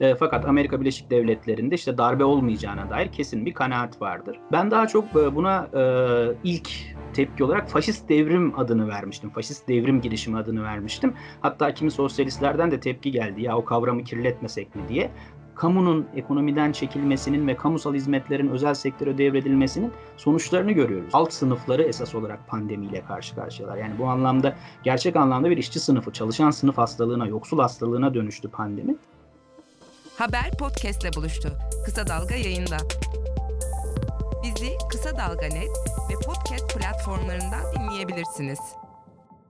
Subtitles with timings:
[0.00, 4.40] E, fakat Amerika Birleşik Devletleri'nde işte darbe olmayacağına dair kesin bir kanaat vardır.
[4.52, 5.82] Ben daha çok e, buna e,
[6.44, 6.70] ilk
[7.12, 9.30] tepki olarak faşist devrim adını vermiştim.
[9.30, 11.14] Faşist devrim girişimi adını vermiştim.
[11.40, 15.10] Hatta kimi sosyalistlerden de tepki geldi ya o kavramı kirletmesek mi diye
[15.54, 21.10] kamunun ekonomiden çekilmesinin ve kamusal hizmetlerin özel sektöre devredilmesinin sonuçlarını görüyoruz.
[21.12, 23.76] Alt sınıfları esas olarak pandemiyle karşı karşıyalar.
[23.76, 28.96] Yani bu anlamda gerçek anlamda bir işçi sınıfı, çalışan sınıf hastalığına, yoksul hastalığına dönüştü pandemi.
[30.18, 31.48] Haber podcastle buluştu.
[31.84, 32.76] Kısa Dalga yayında.
[34.42, 35.70] Bizi Kısa Dalga Net
[36.10, 38.58] ve podcast platformlarından dinleyebilirsiniz.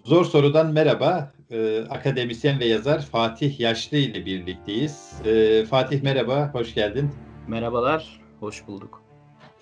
[0.05, 1.33] Zor Soru'dan merhaba.
[1.51, 5.13] Ee, akademisyen ve yazar Fatih Yaşlı ile birlikteyiz.
[5.25, 7.11] Ee, Fatih merhaba, hoş geldin.
[7.49, 9.03] Merhabalar, hoş bulduk.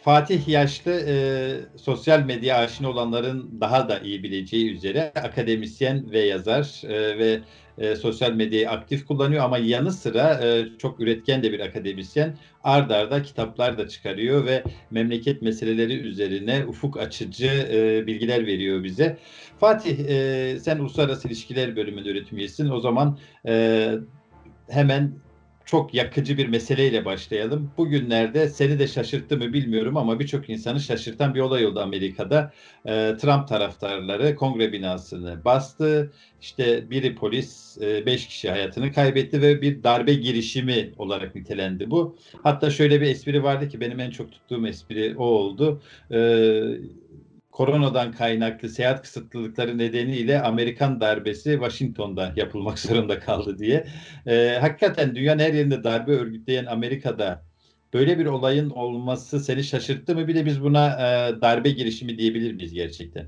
[0.04, 1.16] Fatih Yaşlı e,
[1.78, 7.40] sosyal medya aşina olanların daha da iyi bileceği üzere akademisyen ve yazar e, ve
[7.78, 12.36] e, sosyal medyayı aktif kullanıyor ama yanı sıra e, çok üretken de bir akademisyen.
[12.64, 19.18] Ard arda kitaplar da çıkarıyor ve memleket meseleleri üzerine ufuk açıcı e, bilgiler veriyor bize.
[19.60, 22.70] Fatih e, sen Uluslararası İlişkiler Bölümünde öğretim üyesisin.
[22.70, 23.94] O zaman e,
[24.68, 25.23] hemen
[25.64, 27.74] çok yakıcı bir meseleyle başlayalım.
[27.76, 32.52] Bugünlerde seni de şaşırttı mı bilmiyorum ama birçok insanı şaşırtan bir olay oldu Amerika'da.
[32.86, 36.12] Ee, Trump taraftarları kongre binasını bastı.
[36.40, 42.16] İşte biri polis, e, beş kişi hayatını kaybetti ve bir darbe girişimi olarak nitelendi bu.
[42.42, 45.82] Hatta şöyle bir espri vardı ki benim en çok tuttuğum espri o oldu.
[46.12, 46.62] Ee,
[47.54, 53.86] koronadan kaynaklı seyahat kısıtlılıkları nedeniyle Amerikan darbesi Washington'da yapılmak zorunda kaldı diye.
[54.26, 57.44] E, hakikaten dünyanın her yerinde darbe örgütleyen Amerika'da
[57.92, 60.28] böyle bir olayın olması seni şaşırttı mı?
[60.28, 63.26] Bir de biz buna e, darbe girişimi diyebilir miyiz gerçekten?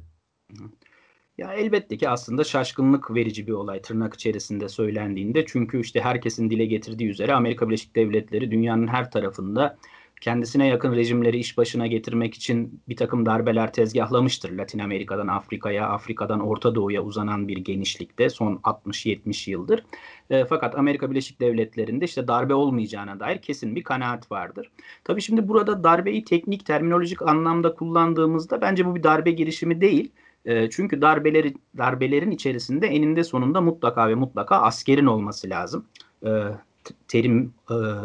[1.39, 5.45] Ya elbette ki aslında şaşkınlık verici bir olay tırnak içerisinde söylendiğinde.
[5.47, 9.79] Çünkü işte herkesin dile getirdiği üzere Amerika Birleşik Devletleri dünyanın her tarafında
[10.21, 14.53] kendisine yakın rejimleri iş başına getirmek için bir takım darbeler tezgahlamıştır.
[14.53, 19.85] Latin Amerika'dan Afrika'ya, Afrika'dan Orta Doğu'ya uzanan bir genişlikte son 60-70 yıldır.
[20.31, 24.71] E, fakat Amerika Birleşik Devletleri'nde işte darbe olmayacağına dair kesin bir kanaat vardır.
[25.05, 30.11] Tabii şimdi burada darbeyi teknik, terminolojik anlamda kullandığımızda bence bu bir darbe girişimi değil.
[30.45, 35.85] E, çünkü darbeleri, darbelerin içerisinde eninde sonunda mutlaka ve mutlaka askerin olması lazım.
[36.27, 36.31] E,
[37.09, 37.55] terim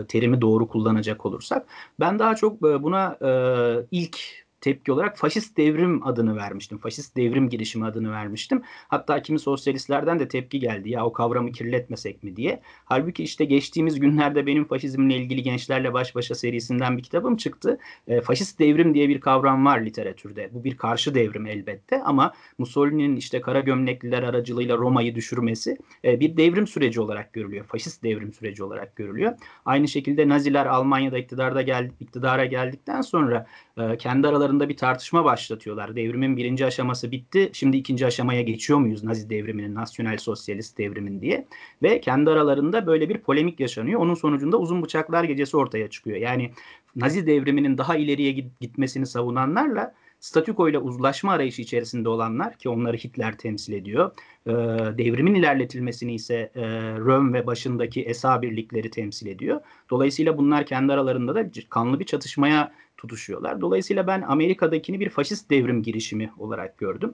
[0.08, 1.66] terimi doğru kullanacak olursak
[2.00, 3.18] ben daha çok buna
[3.92, 4.20] ilk
[4.62, 6.78] tepki olarak faşist devrim adını vermiştim.
[6.78, 8.62] Faşist devrim girişimi adını vermiştim.
[8.88, 12.62] Hatta kimi sosyalistlerden de tepki geldi ya o kavramı kirletmesek mi diye.
[12.86, 17.78] Halbuki işte geçtiğimiz günlerde benim faşizmle ilgili gençlerle baş başa serisinden bir kitabım çıktı.
[18.08, 20.50] E, faşist devrim diye bir kavram var literatürde.
[20.54, 26.38] Bu bir karşı devrim elbette ama Mussolini'nin işte kara gömlekliler aracılığıyla Roma'yı düşürmesi e, bir
[26.38, 27.66] devrim süreci olarak görülüyor.
[27.66, 29.34] Faşist devrim süreci olarak görülüyor.
[29.66, 35.96] Aynı şekilde Naziler Almanya'da iktidarda geldi, iktidara geldikten sonra e, kendi aralarında bir tartışma başlatıyorlar.
[35.96, 37.50] Devrimin birinci aşaması bitti.
[37.54, 41.48] Şimdi ikinci aşamaya geçiyor muyuz Nazi devriminin, Nasyonel Sosyalist devrimin diye.
[41.84, 44.00] Ve kendi aralarında böyle bir polemik yaşanıyor.
[44.00, 46.18] Onun sonucunda uzun bıçaklar gecesi ortaya çıkıyor.
[46.18, 46.52] Yani
[46.96, 48.32] Nazi devriminin daha ileriye
[48.62, 54.12] gitmesini savunanlarla statüko ile uzlaşma arayışı içerisinde olanlar ki onları Hitler temsil ediyor.
[54.46, 54.52] E,
[54.98, 56.62] devrimin ilerletilmesini ise e,
[56.98, 59.62] Röm ve başındaki ESA birlikleri temsil ediyor.
[59.90, 63.62] Dolayısıyla bunlar kendi aralarında da kanlı bir çatışmaya tutuşuyorlar.
[63.62, 67.14] Dolayısıyla ben Amerika'dakini bir faşist devrim girişimi olarak gördüm.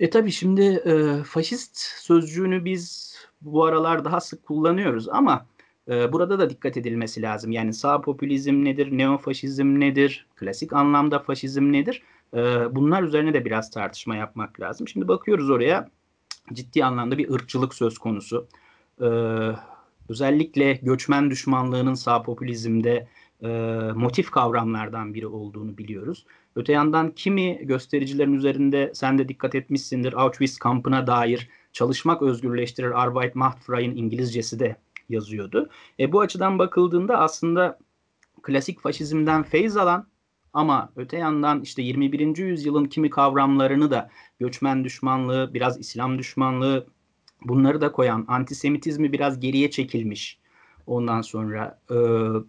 [0.00, 5.46] E tabii şimdi e, faşist sözcüğünü biz bu aralar daha sık kullanıyoruz ama
[5.88, 7.52] e, burada da dikkat edilmesi lazım.
[7.52, 12.02] Yani sağ popülizm nedir, neofaşizm nedir, klasik anlamda faşizm nedir?
[12.70, 14.88] Bunlar üzerine de biraz tartışma yapmak lazım.
[14.88, 15.90] Şimdi bakıyoruz oraya
[16.52, 18.48] ciddi anlamda bir ırkçılık söz konusu.
[20.08, 23.08] Özellikle göçmen düşmanlığının sağ popülizmde
[23.94, 26.26] motif kavramlardan biri olduğunu biliyoruz.
[26.56, 33.34] Öte yandan kimi göstericilerin üzerinde sen de dikkat etmişsindir Auschwitz kampına dair çalışmak özgürleştirir Arbeit
[33.34, 34.76] macht freien İngilizcesi de
[35.08, 35.70] yazıyordu.
[36.00, 37.78] E, bu açıdan bakıldığında aslında
[38.42, 40.06] klasik faşizmden feyz alan
[40.58, 42.36] ama öte yandan işte 21.
[42.36, 44.10] yüzyılın kimi kavramlarını da
[44.40, 46.86] göçmen düşmanlığı, biraz İslam düşmanlığı
[47.42, 50.38] bunları da koyan, antisemitizmi biraz geriye çekilmiş
[50.88, 51.96] Ondan sonra e,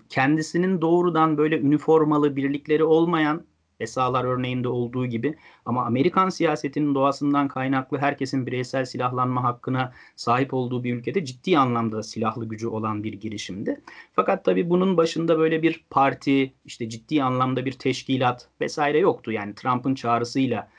[0.09, 3.43] kendisinin doğrudan böyle üniformalı birlikleri olmayan
[3.79, 5.35] Esalar örneğinde olduğu gibi
[5.65, 12.03] ama Amerikan siyasetinin doğasından kaynaklı herkesin bireysel silahlanma hakkına sahip olduğu bir ülkede ciddi anlamda
[12.03, 13.81] silahlı gücü olan bir girişimdi.
[14.13, 19.31] Fakat tabii bunun başında böyle bir parti, işte ciddi anlamda bir teşkilat vesaire yoktu.
[19.31, 20.69] Yani Trump'ın çağrısıyla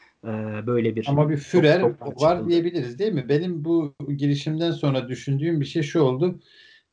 [0.67, 1.07] böyle bir...
[1.09, 3.29] Ama bir Führer var diyebiliriz değil mi?
[3.29, 6.39] Benim bu girişimden sonra düşündüğüm bir şey şu oldu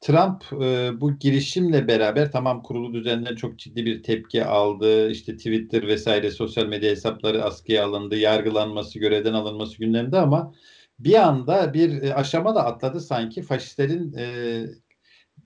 [0.02, 5.10] Trump e, bu girişimle beraber tamam kurulu düzenden çok ciddi bir tepki aldı.
[5.12, 8.16] İşte Twitter vesaire sosyal medya hesapları askıya alındı.
[8.18, 10.54] Yargılanması, görevden alınması gündemde ama
[11.00, 13.42] bir anda bir e, aşama da atladı sanki.
[13.42, 14.64] Faşistlerin e,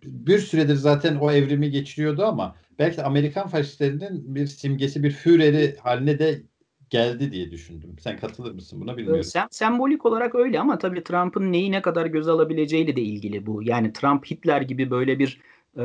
[0.03, 5.77] bir süredir zaten o evrimi geçiriyordu ama belki de Amerikan faşistlerinin bir simgesi, bir Führer'i
[5.77, 6.44] haline de
[6.92, 7.96] geldi diye düşündüm.
[8.00, 9.24] Sen katılır mısın buna bilmiyorum.
[9.24, 13.64] Sem sembolik olarak öyle ama tabii Trump'ın neyi ne kadar göz alabileceğiyle de ilgili bu.
[13.64, 15.42] Yani Trump Hitler gibi böyle bir
[15.78, 15.84] e,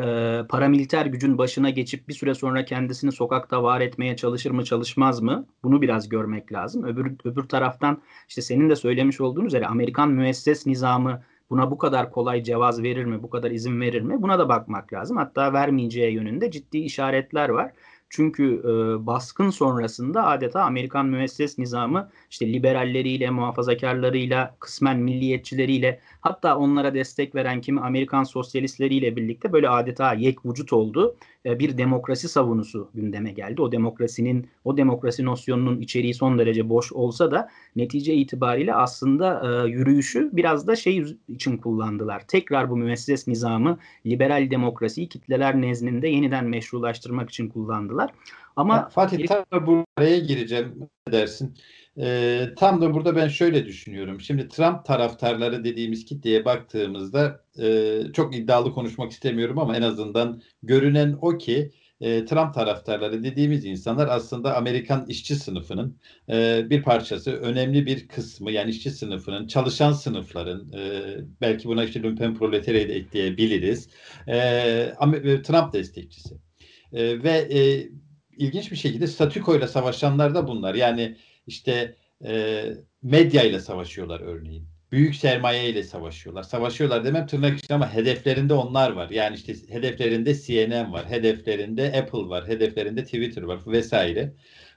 [0.48, 5.46] paramiliter gücün başına geçip bir süre sonra kendisini sokakta var etmeye çalışır mı çalışmaz mı?
[5.64, 6.84] Bunu biraz görmek lazım.
[6.84, 12.10] Öbür, öbür taraftan işte senin de söylemiş olduğun üzere Amerikan müesses nizamı buna bu kadar
[12.10, 13.22] kolay cevaz verir mi?
[13.22, 14.22] Bu kadar izin verir mi?
[14.22, 15.16] Buna da bakmak lazım.
[15.16, 17.72] Hatta vermeyeceği yönünde ciddi işaretler var.
[18.10, 26.94] Çünkü e, baskın sonrasında adeta Amerikan müesses nizamı işte liberalleriyle, muhafazakarlarıyla, kısmen milliyetçileriyle hatta onlara
[26.94, 31.16] destek veren kimi Amerikan sosyalistleriyle birlikte böyle adeta yek vücut oldu.
[31.46, 33.62] E, bir demokrasi savunusu gündeme geldi.
[33.62, 39.68] O demokrasinin, o demokrasi nosyonunun içeriği son derece boş olsa da netice itibariyle aslında e,
[39.68, 42.22] yürüyüşü biraz da şey için kullandılar.
[42.28, 48.10] Tekrar bu müesses nizamı, liberal demokrasiyi kitleler nezdinde yeniden meşrulaştırmak için kullandılar.
[48.56, 51.54] Ama ya, Fatih tam buraya gireceğim dersin.
[52.00, 54.20] Ee, tam da burada ben şöyle düşünüyorum.
[54.20, 61.18] Şimdi Trump taraftarları dediğimiz kitleye baktığımızda e, çok iddialı konuşmak istemiyorum ama en azından görünen
[61.20, 61.70] o ki
[62.00, 65.98] e, Trump taraftarları dediğimiz insanlar aslında Amerikan işçi sınıfının
[66.28, 71.02] e, bir parçası, önemli bir kısmı yani işçi sınıfının, çalışan sınıfların, e,
[71.40, 73.88] belki buna işte lümpen proletarya da ekleyebiliriz,
[74.28, 74.92] e,
[75.42, 76.34] Trump destekçisi.
[76.92, 77.88] E, ve e,
[78.36, 80.74] ilginç bir şekilde statükoyla savaşanlar da bunlar.
[80.74, 81.16] Yani
[81.46, 81.94] işte
[82.24, 82.64] e,
[83.02, 84.68] medya ile savaşıyorlar örneğin.
[84.92, 86.42] Büyük sermaye ile savaşıyorlar.
[86.42, 89.10] Savaşıyorlar demem tırnak içinde ama hedeflerinde onlar var.
[89.10, 94.32] Yani işte hedeflerinde CNN var, hedeflerinde Apple var, hedeflerinde Twitter var vesaire.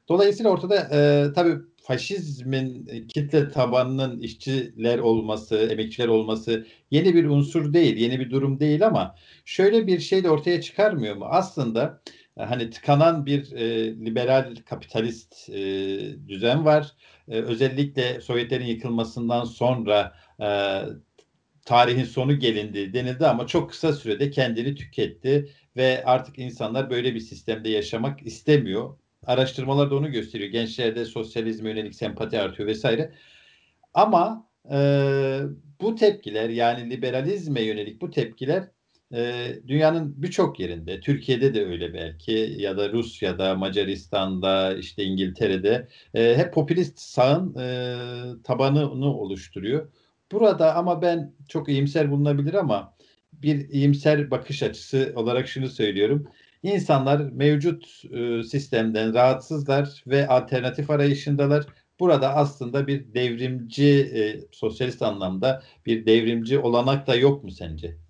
[0.10, 1.56] Dolayısıyla ortada e, tabii
[1.90, 8.88] faşizmin kitle tabanının işçiler olması, emekçiler olması yeni bir unsur değil, yeni bir durum değil
[8.88, 9.16] ama
[9.46, 11.26] şöyle bir şey de ortaya çıkarmıyor mu?
[11.30, 12.02] Aslında
[12.46, 15.60] hani tıkanan bir e, liberal kapitalist e,
[16.28, 16.92] düzen var.
[17.28, 20.48] E, özellikle Sovyetlerin yıkılmasından sonra e,
[21.66, 27.20] tarihin sonu gelindi denildi ama çok kısa sürede kendini tüketti ve artık insanlar böyle bir
[27.20, 28.98] sistemde yaşamak istemiyor.
[29.26, 30.52] Araştırmalar da onu gösteriyor.
[30.52, 33.14] Gençlerde sosyalizme yönelik sempati artıyor vesaire.
[33.94, 34.78] Ama e,
[35.82, 38.68] bu tepkiler yani liberalizme yönelik bu tepkiler
[39.14, 46.38] e, dünyanın birçok yerinde, Türkiye'de de öyle belki ya da Rusya'da, Macaristan'da, işte İngiltere'de e,
[46.38, 47.98] hep popülist sağın e,
[48.44, 49.92] tabanını oluşturuyor.
[50.32, 52.96] Burada ama ben çok iyimser bulunabilir ama
[53.34, 56.28] bir iyimser bakış açısı olarak şunu söylüyorum.
[56.64, 61.66] İnsanlar mevcut e, sistemden rahatsızlar ve alternatif arayışındalar.
[62.00, 63.86] Burada aslında bir devrimci,
[64.16, 68.09] e, sosyalist anlamda bir devrimci olanak da yok mu sence?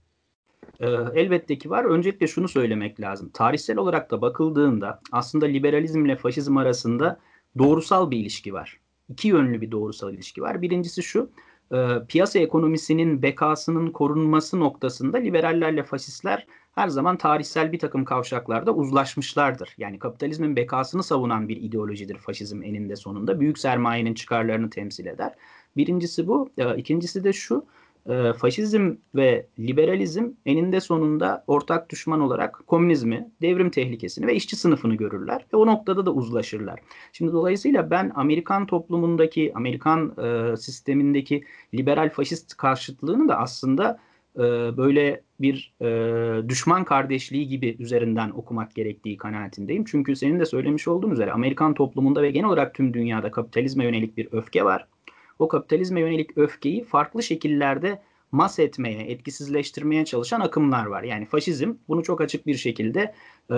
[0.80, 1.86] Ee, elbette ki var.
[1.86, 3.30] Öncelikle şunu söylemek lazım.
[3.34, 7.20] Tarihsel olarak da bakıldığında aslında liberalizm ile faşizm arasında
[7.58, 8.80] doğrusal bir ilişki var.
[9.10, 10.62] İki yönlü bir doğrusal ilişki var.
[10.62, 11.30] Birincisi şu,
[11.74, 19.76] e, piyasa ekonomisinin bekasının korunması noktasında liberallerle faşistler her zaman tarihsel bir takım kavşaklarda uzlaşmışlardır.
[19.78, 23.40] Yani kapitalizmin bekasını savunan bir ideolojidir faşizm eninde sonunda.
[23.40, 25.34] Büyük sermayenin çıkarlarını temsil eder.
[25.78, 26.50] Birincisi bu.
[26.58, 27.66] E, ikincisi de şu,
[28.10, 34.96] e, faşizm ve liberalizm eninde sonunda ortak düşman olarak komünizmi, devrim tehlikesini ve işçi sınıfını
[34.96, 36.80] görürler ve o noktada da uzlaşırlar.
[37.14, 44.00] Şimdi dolayısıyla ben Amerikan toplumundaki, Amerikan e, sistemindeki liberal faşist karşıtlığını da aslında
[44.36, 44.42] e,
[44.78, 49.84] böyle bir e, düşman kardeşliği gibi üzerinden okumak gerektiği kanaatindeyim.
[49.86, 54.18] Çünkü senin de söylemiş olduğun üzere Amerikan toplumunda ve genel olarak tüm dünyada kapitalizme yönelik
[54.18, 54.88] bir öfke var
[55.40, 61.04] o kapitalizme yönelik öfkeyi farklı şekillerde mas etmeye, etkisizleştirmeye çalışan akımlar var.
[61.04, 63.14] Yani faşizm bunu çok açık bir şekilde
[63.52, 63.58] e,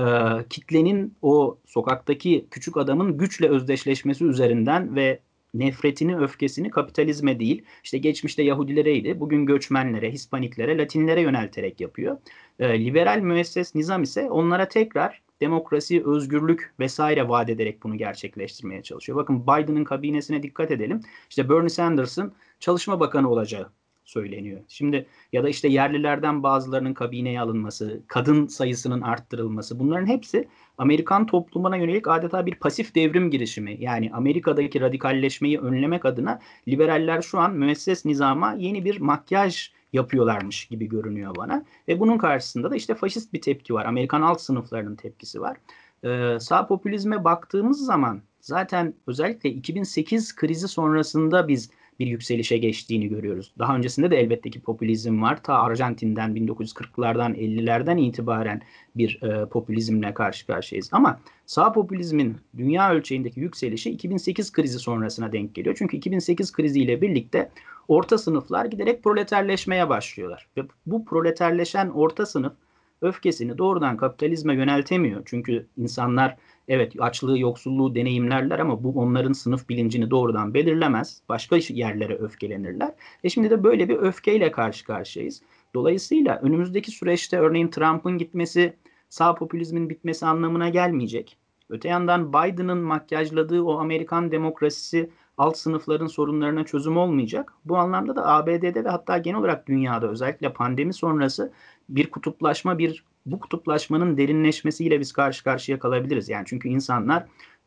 [0.49, 5.19] kitlenin o sokaktaki küçük adamın güçle özdeşleşmesi üzerinden ve
[5.53, 12.17] nefretini, öfkesini kapitalizme değil, işte geçmişte Yahudilereydi, bugün göçmenlere, Hispaniklere, Latinlere yönelterek yapıyor.
[12.59, 19.17] E, liberal müesses nizam ise onlara tekrar demokrasi, özgürlük vesaire vaat ederek bunu gerçekleştirmeye çalışıyor.
[19.17, 21.01] Bakın Biden'ın kabinesine dikkat edelim.
[21.29, 23.69] İşte Bernie Sanders'ın çalışma bakanı olacağı
[24.05, 24.61] söyleniyor.
[24.67, 31.77] Şimdi ya da işte yerlilerden bazılarının kabineye alınması, kadın sayısının arttırılması bunların hepsi Amerikan toplumuna
[31.77, 33.77] yönelik adeta bir pasif devrim girişimi.
[33.79, 40.89] Yani Amerika'daki radikalleşmeyi önlemek adına liberaller şu an müesses nizama yeni bir makyaj yapıyorlarmış gibi
[40.89, 41.65] görünüyor bana.
[41.87, 43.85] Ve bunun karşısında da işte faşist bir tepki var.
[43.85, 45.57] Amerikan alt sınıflarının tepkisi var.
[46.03, 51.69] Ee, sağ popülizme baktığımız zaman zaten özellikle 2008 krizi sonrasında biz
[52.01, 53.53] bir yükselişe geçtiğini görüyoruz.
[53.59, 55.43] Daha öncesinde de elbette ki popülizm var.
[55.43, 58.61] Ta Arjantin'den 1940'lardan 50'lerden itibaren
[58.95, 60.89] bir e, popülizmle karşı karşıyayız.
[60.91, 65.75] Ama sağ popülizmin dünya ölçeğindeki yükselişi 2008 krizi sonrasına denk geliyor.
[65.79, 67.49] Çünkü 2008 kriziyle birlikte
[67.91, 70.47] orta sınıflar giderek proleterleşmeye başlıyorlar.
[70.57, 72.53] Ve bu proleterleşen orta sınıf
[73.01, 75.21] öfkesini doğrudan kapitalizme yöneltemiyor.
[75.25, 81.21] Çünkü insanlar evet açlığı, yoksulluğu deneyimlerler ama bu onların sınıf bilincini doğrudan belirlemez.
[81.29, 82.93] Başka yerlere öfkelenirler.
[83.23, 85.41] E şimdi de böyle bir öfkeyle karşı karşıyayız.
[85.73, 88.73] Dolayısıyla önümüzdeki süreçte örneğin Trump'ın gitmesi
[89.09, 91.37] sağ popülizmin bitmesi anlamına gelmeyecek.
[91.69, 95.09] Öte yandan Biden'ın makyajladığı o Amerikan demokrasisi
[95.41, 97.53] alt sınıfların sorunlarına çözüm olmayacak.
[97.65, 101.51] Bu anlamda da ABD'de ve hatta genel olarak dünyada özellikle pandemi sonrası
[101.89, 106.29] bir kutuplaşma, bir bu kutuplaşmanın derinleşmesiyle biz karşı karşıya kalabiliriz.
[106.29, 107.25] Yani çünkü insanlar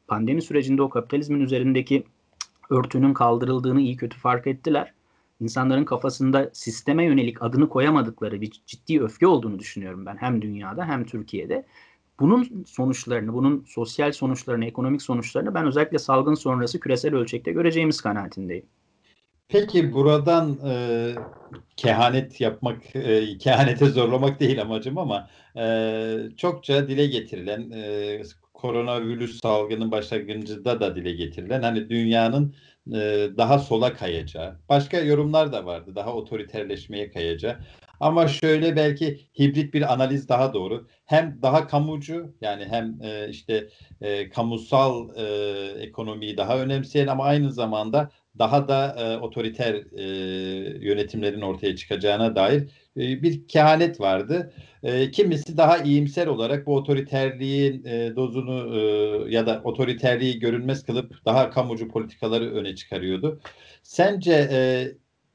[0.09, 2.04] pandemi sürecinde o kapitalizmin üzerindeki
[2.71, 4.95] örtünün kaldırıldığını iyi kötü fark ettiler.
[5.40, 11.04] İnsanların kafasında sisteme yönelik adını koyamadıkları bir ciddi öfke olduğunu düşünüyorum ben hem dünyada hem
[11.04, 11.66] Türkiye'de.
[12.21, 18.66] Bunun sonuçlarını, bunun sosyal sonuçlarını, ekonomik sonuçlarını ben özellikle salgın sonrası küresel ölçekte göreceğimiz kanaatindeyim.
[19.49, 21.14] Peki buradan e,
[21.76, 28.23] kehanet yapmak, e, kehanete zorlamak değil amacım ama e, çokça dile getirilen e,
[28.54, 32.54] koronavirüs salgının başlangıcında da dile getirilen hani dünyanın
[32.92, 37.59] e, daha sola kayacağı, başka yorumlar da vardı, daha otoriterleşmeye kayacağı.
[38.04, 40.87] Ama şöyle belki hibrit bir analiz daha doğru.
[41.04, 43.68] Hem daha kamucu yani hem e, işte
[44.00, 45.25] e, kamusal e,
[45.82, 50.02] ekonomiyi daha önemseyen ama aynı zamanda daha da e, otoriter e,
[50.87, 52.62] yönetimlerin ortaya çıkacağına dair
[52.96, 54.52] e, bir kehanet vardı.
[54.82, 61.25] E, kimisi daha iyimser olarak bu otoriterliğin e, dozunu e, ya da otoriterliği görünmez kılıp
[61.25, 63.40] daha kamucu politikaları öne çıkarıyordu.
[63.82, 64.88] Sence e,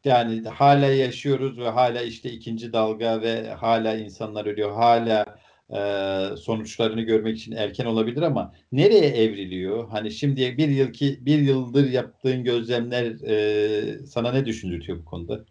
[0.05, 4.71] yani hala yaşıyoruz ve hala işte ikinci dalga ve hala insanlar ölüyor.
[4.71, 5.25] Hala
[5.69, 9.89] e, sonuçlarını görmek için erken olabilir ama nereye evriliyor?
[9.89, 15.45] Hani şimdi bir yıl ki bir yıldır yaptığın gözlemler e, sana ne düşündürtüyor bu konuda?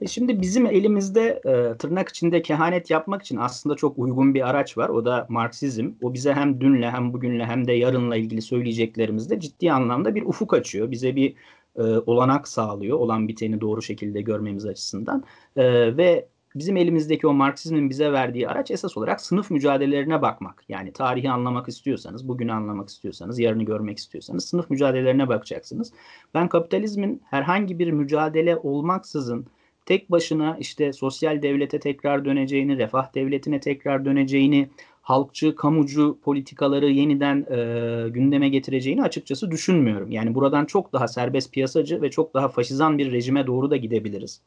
[0.00, 4.78] E şimdi bizim elimizde e, tırnak içinde kehanet yapmak için aslında çok uygun bir araç
[4.78, 4.88] var.
[4.88, 5.90] O da Marksizm.
[6.02, 10.54] O bize hem dünle hem bugünle hem de yarınla ilgili söyleyeceklerimizde ciddi anlamda bir ufuk
[10.54, 10.90] açıyor.
[10.90, 11.34] Bize bir
[11.76, 15.24] e, olanak sağlıyor olan biteni doğru şekilde görmemiz açısından.
[15.56, 20.64] E, ve bizim elimizdeki o Marksizmin bize verdiği araç esas olarak sınıf mücadelelerine bakmak.
[20.68, 25.92] Yani tarihi anlamak istiyorsanız, bugünü anlamak istiyorsanız, yarını görmek istiyorsanız sınıf mücadelelerine bakacaksınız.
[26.34, 29.46] Ben kapitalizmin herhangi bir mücadele olmaksızın
[29.86, 34.68] tek başına işte sosyal devlete tekrar döneceğini, refah devletine tekrar döneceğini,
[35.04, 40.10] halkçı, kamucu politikaları yeniden e, gündeme getireceğini açıkçası düşünmüyorum.
[40.10, 44.40] Yani buradan çok daha serbest piyasacı ve çok daha faşizan bir rejime doğru da gidebiliriz.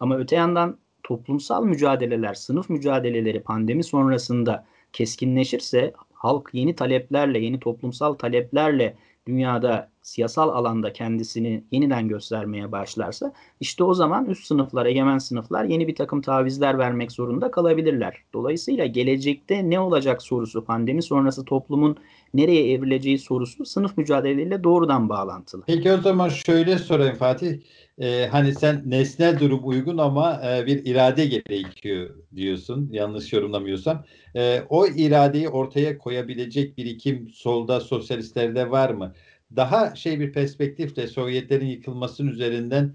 [0.00, 8.14] Ama öte yandan toplumsal mücadeleler, sınıf mücadeleleri pandemi sonrasında keskinleşirse halk yeni taleplerle, yeni toplumsal
[8.14, 8.94] taleplerle
[9.26, 15.88] dünyada siyasal alanda kendisini yeniden göstermeye başlarsa işte o zaman üst sınıflar, egemen sınıflar yeni
[15.88, 18.16] bir takım tavizler vermek zorunda kalabilirler.
[18.34, 21.96] Dolayısıyla gelecekte ne olacak sorusu, pandemi sonrası toplumun
[22.34, 25.62] nereye evrileceği sorusu sınıf mücadeleleriyle doğrudan bağlantılı.
[25.66, 27.60] Peki o zaman şöyle sorayım Fatih.
[28.02, 34.04] Ee, hani sen nesnel durum uygun ama e, bir irade gerekiyor diyorsun yanlış yorumlamıyorsam.
[34.36, 39.14] E, o iradeyi ortaya koyabilecek birikim solda sosyalistlerde var mı?
[39.56, 42.94] Daha şey bir perspektifle Sovyetlerin yıkılmasının üzerinden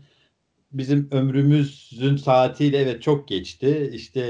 [0.71, 3.91] bizim ömrümüzün saatiyle evet çok geçti.
[3.93, 4.21] İşte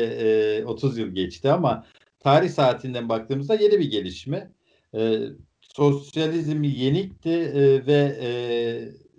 [0.61, 1.85] e, 30 yıl geçti ama
[2.19, 4.51] tarih saatinden baktığımızda yeni bir gelişme.
[4.95, 5.19] E,
[5.61, 8.29] sosyalizm yenikti e, ve e,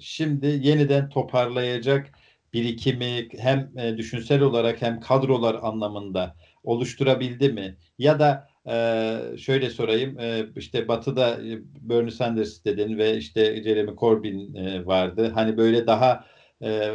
[0.01, 2.11] şimdi yeniden toparlayacak
[2.53, 7.77] birikimi hem e, düşünsel olarak hem kadrolar anlamında oluşturabildi mi?
[7.99, 13.97] Ya da e, şöyle sorayım, e, işte Batı'da e, Bernie Sanders dedin ve işte Jeremy
[13.97, 15.33] Corbyn e, vardı.
[15.35, 16.25] Hani böyle daha
[16.63, 16.93] e,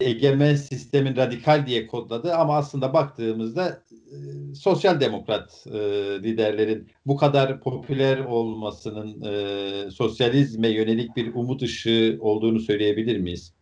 [0.00, 3.82] egemen sistemin radikal diye kodladı ama aslında baktığımızda
[4.54, 5.78] sosyal demokrat e,
[6.22, 13.54] liderlerin bu kadar popüler olmasının e, sosyalizme yönelik bir umut ışığı olduğunu söyleyebilir miyiz?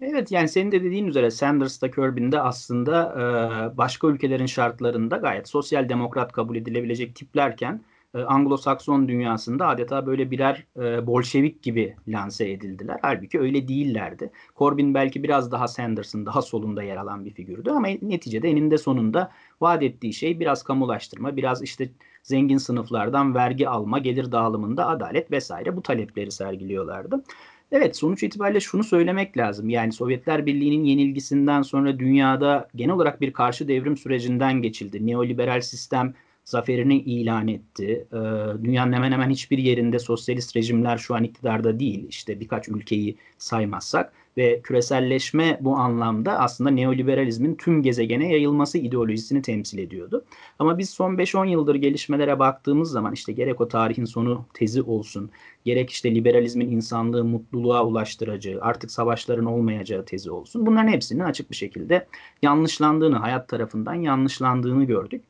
[0.00, 5.88] Evet yani senin de dediğin üzere Sanders'ta Corbyn'de aslında e, başka ülkelerin şartlarında gayet sosyal
[5.88, 7.80] demokrat kabul edilebilecek tiplerken
[8.14, 12.98] e, Anglo-Sakson dünyasında adeta böyle birer e, Bolşevik gibi lanse edildiler.
[13.02, 14.30] Halbuki öyle değillerdi.
[14.58, 19.30] Corbyn belki biraz daha Sanders'ın daha solunda yer alan bir figürdü ama neticede eninde sonunda
[19.60, 21.90] vaat ettiği şey biraz kamulaştırma, biraz işte
[22.22, 27.24] zengin sınıflardan vergi alma, gelir dağılımında adalet vesaire bu talepleri sergiliyorlardı.
[27.72, 29.68] Evet sonuç itibariyle şunu söylemek lazım.
[29.68, 35.06] Yani Sovyetler Birliği'nin yenilgisinden sonra dünyada genel olarak bir karşı devrim sürecinden geçildi.
[35.06, 38.06] Neoliberal sistem zaferini ilan etti.
[38.12, 38.16] Ee,
[38.64, 42.06] dünyanın hemen hemen hiçbir yerinde sosyalist rejimler şu an iktidarda değil.
[42.08, 49.78] İşte birkaç ülkeyi saymazsak ve küreselleşme bu anlamda aslında neoliberalizmin tüm gezegene yayılması ideolojisini temsil
[49.78, 50.24] ediyordu.
[50.58, 55.30] Ama biz son 5-10 yıldır gelişmelere baktığımız zaman işte gerek o tarihin sonu tezi olsun,
[55.64, 60.66] gerek işte liberalizmin insanlığı mutluluğa ulaştıracağı, artık savaşların olmayacağı tezi olsun.
[60.66, 62.06] Bunların hepsinin açık bir şekilde
[62.42, 65.24] yanlışlandığını, hayat tarafından yanlışlandığını gördük.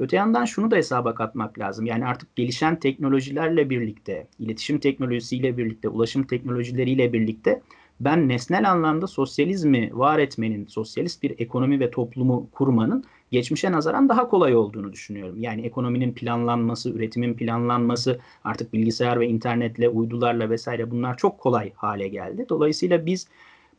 [0.00, 1.86] Öte yandan şunu da hesaba katmak lazım.
[1.86, 7.62] Yani artık gelişen teknolojilerle birlikte, iletişim teknolojisiyle birlikte, ulaşım teknolojileriyle birlikte
[8.00, 14.28] ben nesnel anlamda sosyalizmi var etmenin, sosyalist bir ekonomi ve toplumu kurmanın geçmişe nazaran daha
[14.28, 15.40] kolay olduğunu düşünüyorum.
[15.40, 22.08] Yani ekonominin planlanması, üretimin planlanması, artık bilgisayar ve internetle, uydularla vesaire bunlar çok kolay hale
[22.08, 22.46] geldi.
[22.48, 23.28] Dolayısıyla biz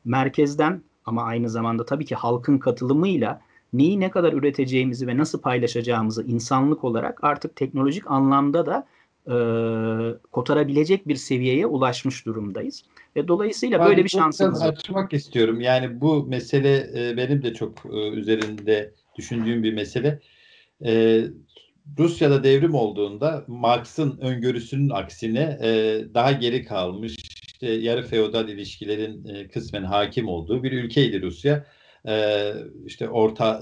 [0.06, 3.42] merkezden ama aynı zamanda tabii ki halkın katılımıyla
[3.74, 8.88] neyi ne kadar üreteceğimizi ve nasıl paylaşacağımızı insanlık olarak artık teknolojik anlamda da
[9.28, 9.36] e,
[10.32, 12.84] kotarabilecek bir seviyeye ulaşmış durumdayız.
[13.16, 14.68] Ve dolayısıyla yani böyle bir şansımız var.
[14.68, 15.62] açmak istiyorum.
[15.62, 20.20] Yani bu mesele e, benim de çok e, üzerinde düşündüğüm bir mesele.
[20.86, 21.24] E,
[22.00, 29.48] Rusya'da devrim olduğunda Marx'ın öngörüsünün aksine e, daha geri kalmış, işte yarı feodal ilişkilerin e,
[29.48, 31.66] kısmen hakim olduğu bir ülkeydi Rusya.
[32.08, 32.54] E,
[32.86, 33.62] işte orta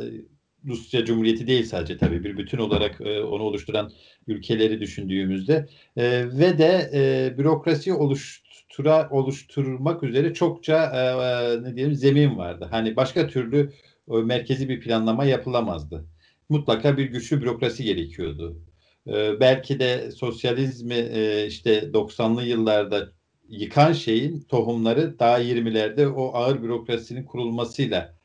[0.68, 3.92] Rusya Cumhuriyeti değil sadece tabii bir bütün olarak e, onu oluşturan
[4.28, 5.68] ülkeleri düşündüğümüzde
[5.98, 12.68] e, ve de e, bürokrasi oluştura oluşturmak üzere çokça e, e, ne diyelim zemin vardı.
[12.72, 13.74] Hani başka türlü
[14.12, 16.06] e, merkezi bir planlama yapılamazdı.
[16.50, 18.62] Mutlaka bir güçlü bürokrasi gerekiyordu.
[19.08, 23.12] E, belki de sosyalizmi e, işte 90'lı yıllarda
[23.50, 28.17] yıkan şeyin tohumları daha 20'lerde o ağır bürokrasinin kurulmasıyla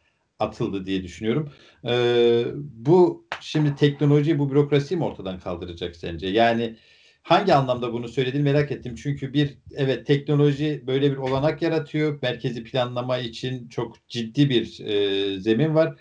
[0.42, 1.50] atıldı diye düşünüyorum.
[1.86, 6.28] Ee, bu şimdi teknoloji, bu bürokrasiyi mi ortadan kaldıracak sence?
[6.28, 6.76] Yani
[7.22, 8.94] hangi anlamda bunu söylediğini merak ettim.
[8.94, 12.18] Çünkü bir evet teknoloji böyle bir olanak yaratıyor.
[12.22, 15.96] Merkezi planlama için çok ciddi bir e, zemin var.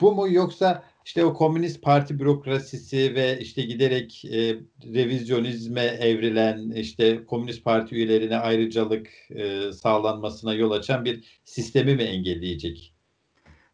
[0.00, 4.56] Bu mu yoksa işte o komünist parti bürokrasisi ve işte giderek e,
[4.94, 12.95] revizyonizme evrilen işte komünist parti üyelerine ayrıcalık e, sağlanmasına yol açan bir sistemi mi engelleyecek?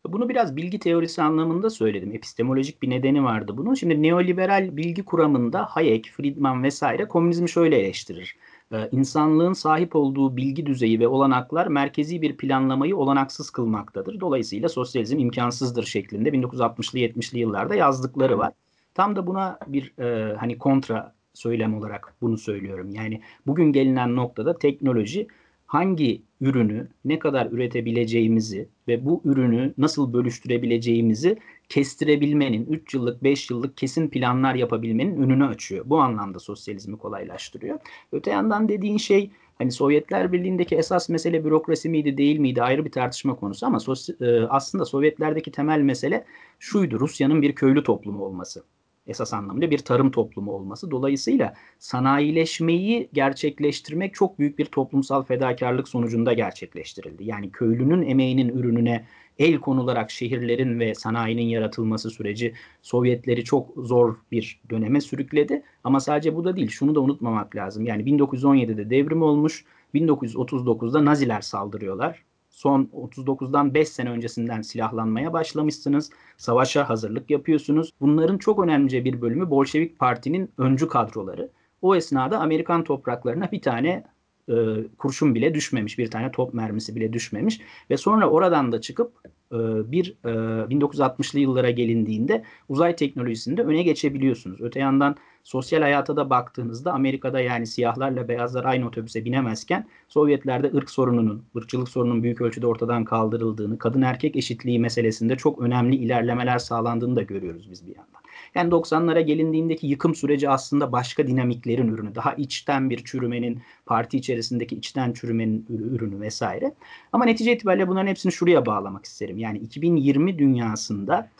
[0.09, 2.13] Bunu biraz bilgi teorisi anlamında söyledim.
[2.13, 3.75] Epistemolojik bir nedeni vardı bunun.
[3.75, 8.37] Şimdi neoliberal bilgi kuramında Hayek, Friedman vesaire komünizmi şöyle eleştirir.
[8.73, 14.21] Ee, insanlığın sahip olduğu bilgi düzeyi ve olanaklar merkezi bir planlamayı olanaksız kılmaktadır.
[14.21, 18.53] Dolayısıyla sosyalizm imkansızdır şeklinde 1960'lı 70'li yıllarda yazdıkları var.
[18.95, 22.91] Tam da buna bir e, hani kontra söylem olarak bunu söylüyorum.
[22.91, 25.29] Yani bugün gelinen noktada teknoloji
[25.73, 33.77] hangi ürünü ne kadar üretebileceğimizi ve bu ürünü nasıl bölüştürebileceğimizi kestirebilmenin, 3 yıllık, 5 yıllık
[33.77, 35.85] kesin planlar yapabilmenin önünü açıyor.
[35.89, 37.79] Bu anlamda sosyalizmi kolaylaştırıyor.
[38.13, 42.93] Öte yandan dediğin şey hani Sovyetler Birliği'ndeki esas mesele bürokrasi miydi değil miydi ayrı bir
[42.93, 43.79] tartışma konusu ama
[44.21, 46.25] e, aslında Sovyetlerdeki temel mesele
[46.59, 48.65] şuydu Rusya'nın bir köylü toplumu olması
[49.07, 50.91] esas anlamda bir tarım toplumu olması.
[50.91, 57.25] Dolayısıyla sanayileşmeyi gerçekleştirmek çok büyük bir toplumsal fedakarlık sonucunda gerçekleştirildi.
[57.25, 59.07] Yani köylünün emeğinin ürününe
[59.39, 65.63] el konularak şehirlerin ve sanayinin yaratılması süreci Sovyetleri çok zor bir döneme sürükledi.
[65.85, 66.69] Ama sadece bu da değil.
[66.69, 67.87] Şunu da unutmamak lazım.
[67.87, 69.65] Yani 1917'de devrim olmuş.
[69.95, 76.11] 1939'da Naziler saldırıyorlar son 39'dan 5 sene öncesinden silahlanmaya başlamışsınız.
[76.37, 77.91] Savaşa hazırlık yapıyorsunuz.
[78.01, 81.51] Bunların çok önemli bir bölümü Bolşevik Parti'nin öncü kadroları.
[81.83, 84.05] O esnada Amerikan topraklarına bir tane
[84.49, 84.55] e,
[84.99, 87.61] kurşun bile düşmemiş, bir tane top mermisi bile düşmemiş
[87.91, 89.13] ve sonra oradan da çıkıp
[89.53, 89.59] e,
[89.93, 94.61] bir e, 1960'lı yıllara gelindiğinde uzay teknolojisinde öne geçebiliyorsunuz.
[94.61, 100.91] Öte yandan sosyal hayata da baktığınızda Amerika'da yani siyahlarla beyazlar aynı otobüse binemezken Sovyetlerde ırk
[100.91, 107.17] sorununun, ırkçılık sorununun büyük ölçüde ortadan kaldırıldığını, kadın erkek eşitliği meselesinde çok önemli ilerlemeler sağlandığını
[107.17, 108.23] da görüyoruz biz bir yandan.
[108.55, 112.15] Yani 90'lara gelindiğindeki yıkım süreci aslında başka dinamiklerin ürünü.
[112.15, 116.75] Daha içten bir çürümenin, parti içerisindeki içten çürümenin ürünü vesaire.
[117.13, 119.39] Ama netice itibariyle bunların hepsini şuraya bağlamak isterim.
[119.39, 121.31] Yani 2020 dünyasında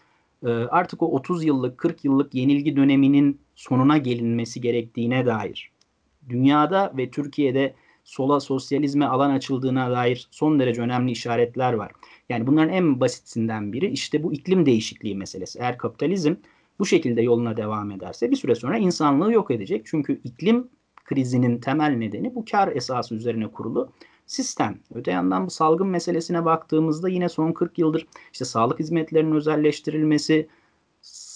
[0.71, 5.73] artık o 30 yıllık, 40 yıllık yenilgi döneminin sonuna gelinmesi gerektiğine dair
[6.29, 11.93] dünyada ve Türkiye'de sola sosyalizme alan açıldığına dair son derece önemli işaretler var.
[12.29, 15.59] Yani bunların en basitinden biri işte bu iklim değişikliği meselesi.
[15.59, 16.35] Eğer kapitalizm
[16.79, 19.83] bu şekilde yoluna devam ederse bir süre sonra insanlığı yok edecek.
[19.85, 20.69] Çünkü iklim
[21.05, 23.93] krizinin temel nedeni bu kar esası üzerine kurulu
[24.27, 24.79] sistem.
[24.95, 30.49] Öte yandan bu salgın meselesine baktığımızda yine son 40 yıldır işte sağlık hizmetlerinin özelleştirilmesi,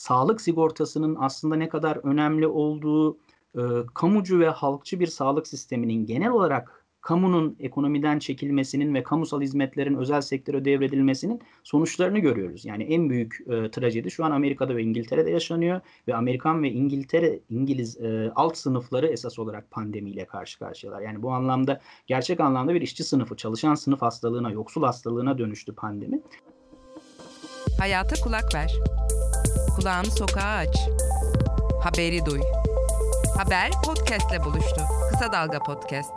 [0.06, 3.18] sağlık sigortasının aslında ne kadar önemli olduğu,
[3.54, 3.62] e,
[3.94, 10.20] kamucu ve halkçı bir sağlık sisteminin genel olarak kamunun ekonomiden çekilmesinin ve kamusal hizmetlerin özel
[10.20, 12.64] sektöre devredilmesinin sonuçlarını görüyoruz.
[12.64, 17.40] Yani en büyük e, trajedi şu an Amerika'da ve İngiltere'de yaşanıyor ve Amerikan ve İngiltere
[17.50, 21.00] İngiliz e, alt sınıfları esas olarak pandemiyle karşı karşıyalar.
[21.00, 26.20] Yani bu anlamda gerçek anlamda bir işçi sınıfı, çalışan sınıf hastalığına, yoksul hastalığına dönüştü pandemi.
[27.78, 28.70] Hayata kulak ver.
[29.76, 30.76] Kulağını sokağa aç.
[31.82, 32.40] Haberi duy.
[33.38, 34.80] Haber podcastle buluştu.
[35.10, 36.12] Kısa Dalga Podcast.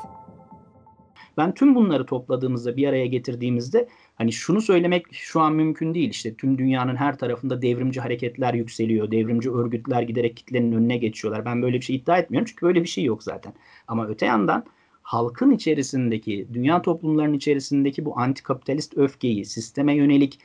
[1.37, 6.09] Ben tüm bunları topladığımızda bir araya getirdiğimizde hani şunu söylemek şu an mümkün değil.
[6.09, 9.11] İşte tüm dünyanın her tarafında devrimci hareketler yükseliyor.
[9.11, 11.45] Devrimci örgütler giderek kitlenin önüne geçiyorlar.
[11.45, 13.53] Ben böyle bir şey iddia etmiyorum çünkü böyle bir şey yok zaten.
[13.87, 14.65] Ama öte yandan
[15.01, 20.39] halkın içerisindeki, dünya toplumlarının içerisindeki bu antikapitalist öfkeyi, sisteme yönelik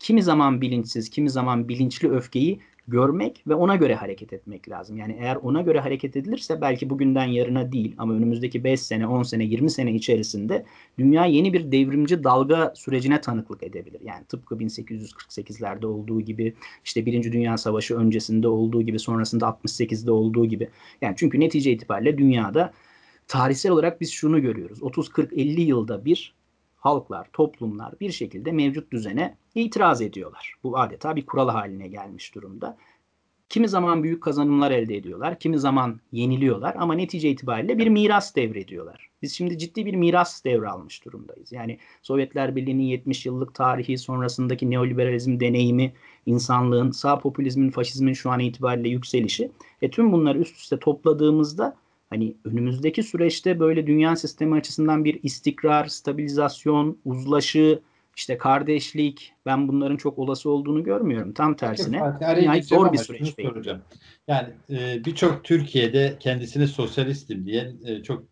[0.00, 4.96] kimi zaman bilinçsiz, kimi zaman bilinçli öfkeyi görmek ve ona göre hareket etmek lazım.
[4.96, 9.22] Yani eğer ona göre hareket edilirse belki bugünden yarına değil ama önümüzdeki 5 sene, 10
[9.22, 10.64] sene, 20 sene içerisinde
[10.98, 14.00] dünya yeni bir devrimci dalga sürecine tanıklık edebilir.
[14.04, 20.46] Yani tıpkı 1848'lerde olduğu gibi, işte Birinci Dünya Savaşı öncesinde olduğu gibi, sonrasında 68'de olduğu
[20.46, 20.68] gibi.
[21.00, 22.72] Yani çünkü netice itibariyle dünyada
[23.28, 24.82] tarihsel olarak biz şunu görüyoruz.
[24.82, 26.39] 30 40 50 yılda bir
[26.80, 30.54] halklar, toplumlar bir şekilde mevcut düzene itiraz ediyorlar.
[30.62, 32.76] Bu adeta bir kural haline gelmiş durumda.
[33.48, 39.10] Kimi zaman büyük kazanımlar elde ediyorlar, kimi zaman yeniliyorlar ama netice itibariyle bir miras devrediyorlar.
[39.22, 41.52] Biz şimdi ciddi bir miras devralmış durumdayız.
[41.52, 45.92] Yani Sovyetler Birliği'nin 70 yıllık tarihi sonrasındaki neoliberalizm deneyimi,
[46.26, 49.50] insanlığın, sağ popülizmin, faşizmin şu an itibariyle yükselişi.
[49.82, 51.76] E tüm bunları üst üste topladığımızda
[52.10, 57.80] hani önümüzdeki süreçte böyle dünya sistemi açısından bir istikrar, stabilizasyon, uzlaşı,
[58.16, 61.32] işte kardeşlik ben bunların çok olası olduğunu görmüyorum.
[61.32, 63.34] Tam tersine yani zor bir süreç.
[64.28, 68.24] Yani e, birçok Türkiye'de kendisini sosyalistim diyen e, çok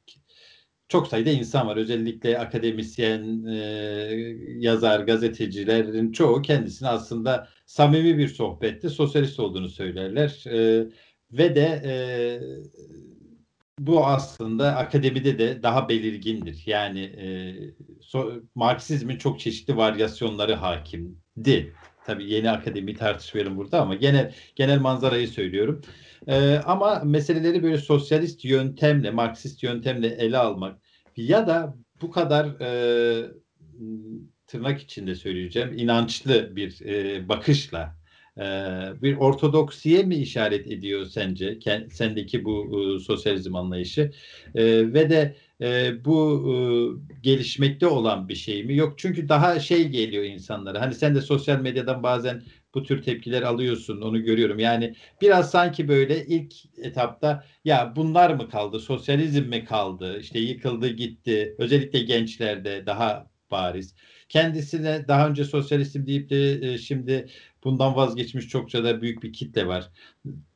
[0.89, 1.77] çok sayıda insan var.
[1.77, 3.57] Özellikle akademisyen, e,
[4.59, 10.45] yazar, gazetecilerin çoğu kendisini aslında samimi bir sohbette sosyalist olduğunu söylerler.
[10.47, 10.87] E,
[11.33, 11.93] ve de e,
[13.79, 16.63] bu aslında akademide de daha belirgindir.
[16.67, 17.27] Yani e,
[18.01, 21.75] so, Marksizmin çok çeşitli varyasyonları hakimdi.
[22.07, 25.83] Tabii yeni akademi tartışmayalım burada ama genel genel manzarayı söylüyorum.
[26.27, 30.79] E, ama meseleleri böyle sosyalist yöntemle, Marksist yöntemle ele almak
[31.17, 33.31] ya da bu kadar e,
[34.47, 37.98] tırnak içinde söyleyeceğim inançlı bir e, bakışla
[39.03, 41.59] bir ortodoksiye mi işaret ediyor sence?
[41.91, 44.13] Sendeki bu e, sosyalizm anlayışı?
[44.55, 46.57] E, ve de e, bu e,
[47.23, 48.77] gelişmekte olan bir şey mi?
[48.77, 50.81] Yok çünkü daha şey geliyor insanlara.
[50.81, 52.43] Hani sen de sosyal medyadan bazen
[52.75, 54.59] bu tür tepkiler alıyorsun onu görüyorum.
[54.59, 58.81] Yani biraz sanki böyle ilk etapta ya bunlar mı kaldı?
[58.81, 60.21] Sosyalizm mi kaldı?
[60.21, 61.55] İşte yıkıldı gitti.
[61.59, 63.95] Özellikle gençlerde daha bariz.
[64.29, 67.29] Kendisine daha önce sosyalistim deyip de e, şimdi
[67.65, 69.91] bundan vazgeçmiş çokça da büyük bir kitle var.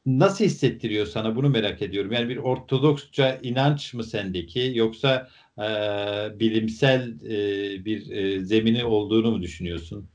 [0.07, 2.12] Nasıl hissettiriyor sana bunu merak ediyorum.
[2.12, 5.65] Yani bir ortodoksça inanç mı sendeki yoksa e,
[6.41, 10.09] bilimsel e, bir e, zemini olduğunu mu düşünüyorsun?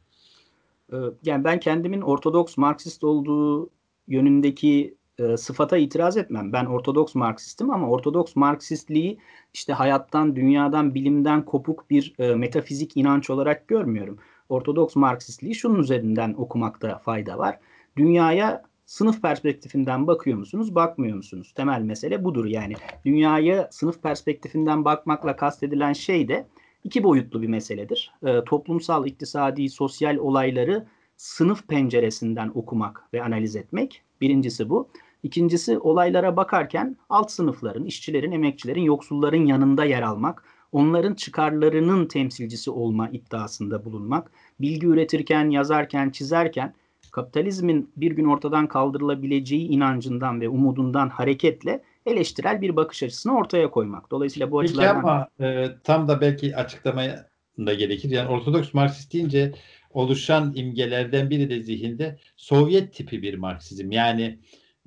[1.23, 3.69] Yani ben kendimin ortodoks Marksist olduğu
[4.07, 6.53] yönündeki e, sıfata itiraz etmem.
[6.53, 9.17] Ben Ortodoks Marksistim ama Ortodoks Marksistliği
[9.53, 14.19] işte hayattan, dünyadan, bilimden kopuk bir e, metafizik inanç olarak görmüyorum.
[14.49, 17.59] Ortodoks Marksistliği şunun üzerinden okumakta fayda var.
[17.97, 21.53] Dünyaya sınıf perspektifinden bakıyor musunuz, bakmıyor musunuz?
[21.55, 22.73] Temel mesele budur yani.
[23.05, 26.47] Dünyaya sınıf perspektifinden bakmakla kastedilen şey de
[26.83, 28.11] iki boyutlu bir meseledir.
[28.25, 34.01] E, toplumsal, iktisadi, sosyal olayları sınıf penceresinden okumak ve analiz etmek.
[34.21, 34.89] Birincisi bu.
[35.23, 43.09] İkincisi olaylara bakarken alt sınıfların, işçilerin, emekçilerin, yoksulların yanında yer almak, onların çıkarlarının temsilcisi olma
[43.09, 46.73] iddiasında bulunmak, bilgi üretirken, yazarken, çizerken
[47.11, 54.11] kapitalizmin bir gün ortadan kaldırılabileceği inancından ve umudundan hareketle eleştirel bir bakış açısını ortaya koymak.
[54.11, 54.99] Dolayısıyla bu Peki açılardan...
[54.99, 57.29] ama e, tam da belki açıklamaya
[57.65, 58.09] da gerekir.
[58.09, 59.53] Yani Ortodoks Marksist deyince
[59.89, 63.91] oluşan imgelerden biri de zihinde Sovyet tipi bir Marksizm.
[63.91, 64.39] Yani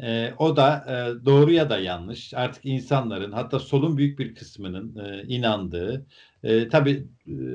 [0.03, 2.35] E, o da e, doğru ya da yanlış.
[2.35, 6.07] Artık insanların hatta solun büyük bir kısmının e, inandığı
[6.43, 7.07] e, tabii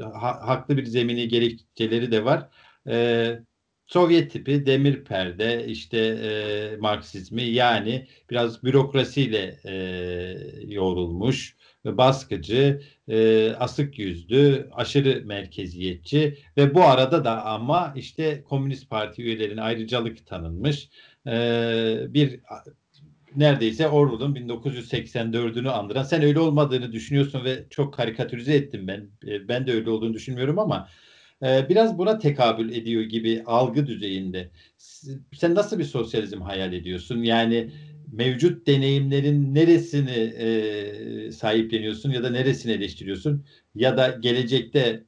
[0.01, 2.49] ha, haklı bir zemini gerekçeleri de var.
[2.87, 3.39] E,
[3.87, 9.73] Sovyet tipi demir perde işte e, Marksizmi yani biraz bürokrasiyle e,
[10.67, 11.55] yoğrulmuş
[11.85, 19.61] baskıcı, e, asık yüzlü, aşırı merkeziyetçi ve bu arada da ama işte Komünist Parti üyelerine
[19.61, 20.89] ayrıcalık tanınmış
[21.27, 22.39] e, bir
[23.35, 26.03] neredeyse Orwell'ın 1984'ünü andıran.
[26.03, 29.09] Sen öyle olmadığını düşünüyorsun ve çok karikatürize ettim ben.
[29.27, 30.89] E, ben de öyle olduğunu düşünmüyorum ama
[31.43, 34.51] e, biraz buna tekabül ediyor gibi algı düzeyinde.
[35.33, 37.23] Sen nasıl bir sosyalizm hayal ediyorsun?
[37.23, 37.69] Yani
[38.11, 45.03] mevcut deneyimlerin neresini e, sahipleniyorsun ya da neresini eleştiriyorsun ya da gelecekte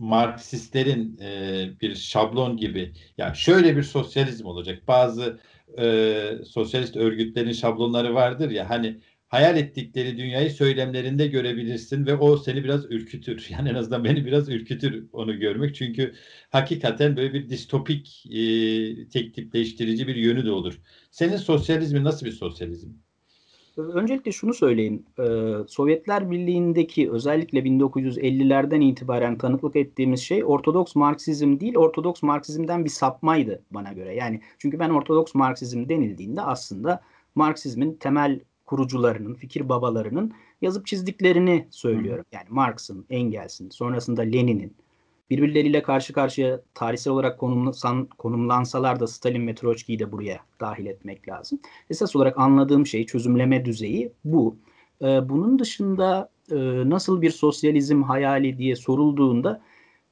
[0.00, 4.88] Marksistlerin e, bir şablon gibi ya şöyle bir sosyalizm olacak.
[4.88, 5.40] Bazı
[5.78, 12.64] e, sosyalist örgütlerin şablonları vardır ya hani hayal ettikleri dünyayı söylemlerinde görebilirsin ve o seni
[12.64, 13.46] biraz ürkütür.
[13.50, 15.74] Yani en azından beni biraz ürkütür onu görmek.
[15.74, 16.14] Çünkü
[16.50, 20.80] hakikaten böyle bir distopik e, tek tipleştirici bir yönü de olur.
[21.10, 22.90] Senin sosyalizmin nasıl bir sosyalizm?
[23.76, 25.02] Öncelikle şunu söyleyeyim.
[25.18, 25.22] Ee,
[25.68, 33.62] Sovyetler Birliği'ndeki özellikle 1950'lerden itibaren tanıklık ettiğimiz şey Ortodoks Marksizm değil, Ortodoks Marksizmden bir sapmaydı
[33.70, 34.14] bana göre.
[34.14, 37.00] Yani çünkü ben Ortodoks Marksizm denildiğinde aslında
[37.34, 42.24] Marksizmin temel kurucularının, fikir babalarının yazıp çizdiklerini söylüyorum.
[42.32, 44.76] Yani Marx'ın, Engels'in, sonrasında Lenin'in
[45.30, 51.28] birbirleriyle karşı karşıya tarihsel olarak konumlan, konumlansalar da Stalin ve Troçki'yi de buraya dahil etmek
[51.28, 51.60] lazım.
[51.90, 54.56] Esas olarak anladığım şey çözümleme düzeyi bu.
[55.02, 56.56] Ee, bunun dışında e,
[56.90, 59.62] nasıl bir sosyalizm hayali diye sorulduğunda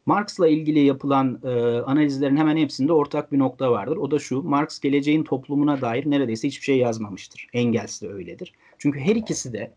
[0.07, 3.97] Marx'la ilgili yapılan e, analizlerin hemen hepsinde ortak bir nokta vardır.
[3.97, 7.47] O da şu, Marx geleceğin toplumuna dair neredeyse hiçbir şey yazmamıştır.
[7.53, 8.53] Engels de öyledir.
[8.79, 9.73] Çünkü her ikisi de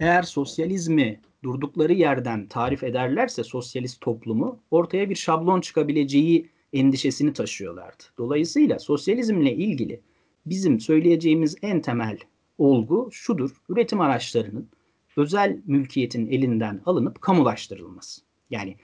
[0.00, 8.04] eğer sosyalizmi durdukları yerden tarif ederlerse sosyalist toplumu ortaya bir şablon çıkabileceği endişesini taşıyorlardı.
[8.18, 10.00] Dolayısıyla sosyalizmle ilgili
[10.46, 12.18] bizim söyleyeceğimiz en temel
[12.58, 13.50] olgu şudur.
[13.68, 14.68] Üretim araçlarının
[15.16, 18.22] özel mülkiyetin elinden alınıp kamulaştırılması.
[18.50, 18.76] Yani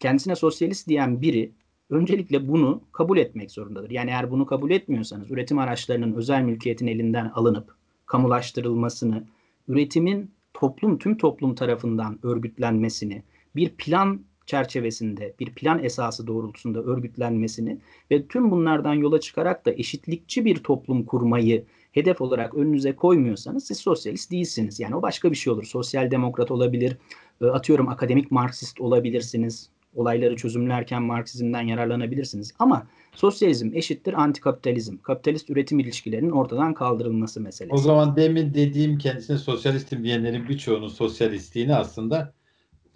[0.00, 1.52] kendisine sosyalist diyen biri
[1.90, 3.90] öncelikle bunu kabul etmek zorundadır.
[3.90, 7.74] Yani eğer bunu kabul etmiyorsanız üretim araçlarının özel mülkiyetin elinden alınıp
[8.06, 9.24] kamulaştırılmasını,
[9.68, 13.22] üretimin toplum tüm toplum tarafından örgütlenmesini,
[13.56, 17.78] bir plan çerçevesinde, bir plan esası doğrultusunda örgütlenmesini
[18.10, 23.78] ve tüm bunlardan yola çıkarak da eşitlikçi bir toplum kurmayı hedef olarak önünüze koymuyorsanız siz
[23.78, 24.80] sosyalist değilsiniz.
[24.80, 25.64] Yani o başka bir şey olur.
[25.64, 26.96] Sosyal demokrat olabilir,
[27.40, 29.70] e, atıyorum akademik Marksist olabilirsiniz.
[29.94, 32.54] Olayları çözümlerken Marksizmden yararlanabilirsiniz.
[32.58, 34.98] Ama sosyalizm eşittir antikapitalizm.
[34.98, 37.74] Kapitalist üretim ilişkilerinin ortadan kaldırılması meselesi.
[37.74, 42.34] O zaman demin dediğim kendisine sosyalistim diyenlerin birçoğunun sosyalistliğini aslında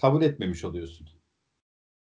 [0.00, 1.09] kabul etmemiş oluyorsun.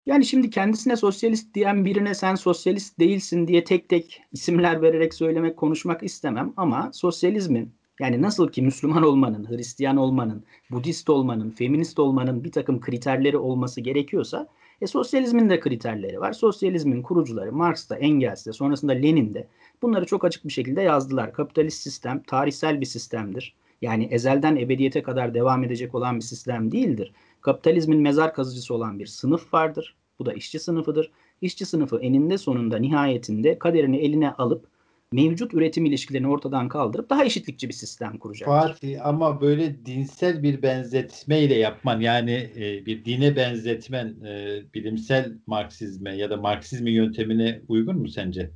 [0.06, 5.56] Yani şimdi kendisine sosyalist diyen birine sen sosyalist değilsin diye tek tek isimler vererek söylemek,
[5.56, 12.44] konuşmak istemem ama sosyalizmin yani nasıl ki Müslüman olmanın, Hristiyan olmanın, Budist olmanın, feminist olmanın
[12.44, 14.48] bir takım kriterleri olması gerekiyorsa
[14.80, 16.32] e, sosyalizmin de kriterleri var.
[16.32, 19.46] Sosyalizmin kurucuları Marx da Engels de sonrasında Lenin de
[19.82, 21.32] bunları çok açık bir şekilde yazdılar.
[21.32, 23.54] Kapitalist sistem tarihsel bir sistemdir.
[23.82, 27.12] Yani ezelden ebediyete kadar devam edecek olan bir sistem değildir.
[27.40, 29.96] Kapitalizmin mezar kazıcısı olan bir sınıf vardır.
[30.18, 31.10] Bu da işçi sınıfıdır.
[31.40, 34.66] İşçi sınıfı eninde sonunda nihayetinde kaderini eline alıp
[35.12, 38.48] mevcut üretim ilişkilerini ortadan kaldırıp daha eşitlikçi bir sistem kuracak.
[38.48, 46.16] Fatih ama böyle dinsel bir benzetmeyle yapman yani e, bir dine benzetmen e, bilimsel Marksizme
[46.16, 48.50] ya da Marksizmi yöntemine uygun mu sence?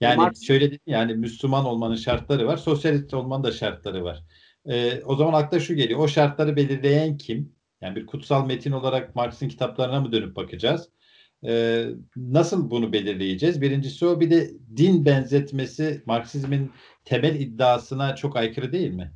[0.00, 0.42] Yani Marx...
[0.46, 4.22] şöyle dedin yani Müslüman olmanın şartları var, sosyalist olmanın da şartları var.
[4.66, 6.00] E, o zaman akla şu geliyor.
[6.00, 7.52] O şartları belirleyen kim?
[7.80, 10.88] Yani bir kutsal metin olarak Marx'ın kitaplarına mı dönüp bakacağız?
[11.44, 11.84] Ee,
[12.16, 13.60] nasıl bunu belirleyeceğiz?
[13.60, 16.70] Birincisi o bir de din benzetmesi Marksizmin
[17.04, 19.12] temel iddiasına çok aykırı değil mi?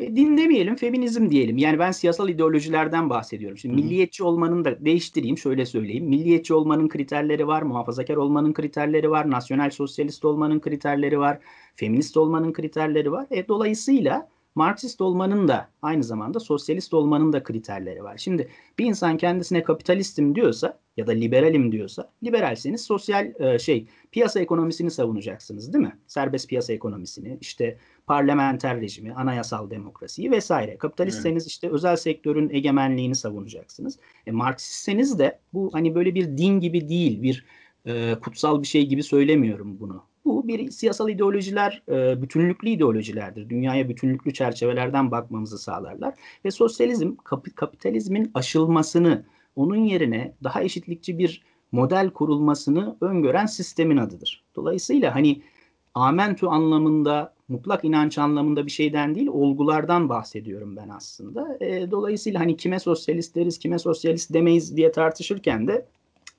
[0.00, 1.58] E, din demeyelim, feminizm diyelim.
[1.58, 3.58] Yani ben siyasal ideolojilerden bahsediyorum.
[3.58, 3.84] Şimdi Hı-hı.
[3.84, 6.04] milliyetçi olmanın da değiştireyim, şöyle söyleyeyim.
[6.04, 11.38] Milliyetçi olmanın kriterleri var, muhafazakar olmanın kriterleri var, nasyonel sosyalist olmanın kriterleri var,
[11.74, 13.26] feminist olmanın kriterleri var.
[13.30, 18.18] E, dolayısıyla Marksist olmanın da aynı zamanda sosyalist olmanın da kriterleri var.
[18.18, 24.40] Şimdi bir insan kendisine kapitalistim diyorsa ya da liberalim diyorsa, liberalseniz sosyal e, şey piyasa
[24.40, 25.98] ekonomisini savunacaksınız değil mi?
[26.06, 30.78] Serbest piyasa ekonomisini, işte parlamenter rejimi, anayasal demokrasiyi vesaire.
[30.78, 33.98] Kapitalistseniz işte özel sektörün egemenliğini savunacaksınız.
[34.26, 37.44] E, Marksistseniz de bu hani böyle bir din gibi değil, bir
[37.86, 40.09] e, kutsal bir şey gibi söylemiyorum bunu.
[40.24, 43.48] Bu bir siyasal ideolojiler, e, bütünlüklü ideolojilerdir.
[43.48, 46.14] Dünyaya bütünlüklü çerçevelerden bakmamızı sağlarlar.
[46.44, 47.16] Ve sosyalizm
[47.54, 49.24] kapitalizmin aşılmasını,
[49.56, 54.44] onun yerine daha eşitlikçi bir model kurulmasını öngören sistemin adıdır.
[54.56, 55.42] Dolayısıyla hani
[55.94, 61.58] amentü anlamında, mutlak inanç anlamında bir şeyden değil, olgulardan bahsediyorum ben aslında.
[61.60, 65.86] E, dolayısıyla hani kime sosyalist deriz, kime sosyalist demeyiz diye tartışırken de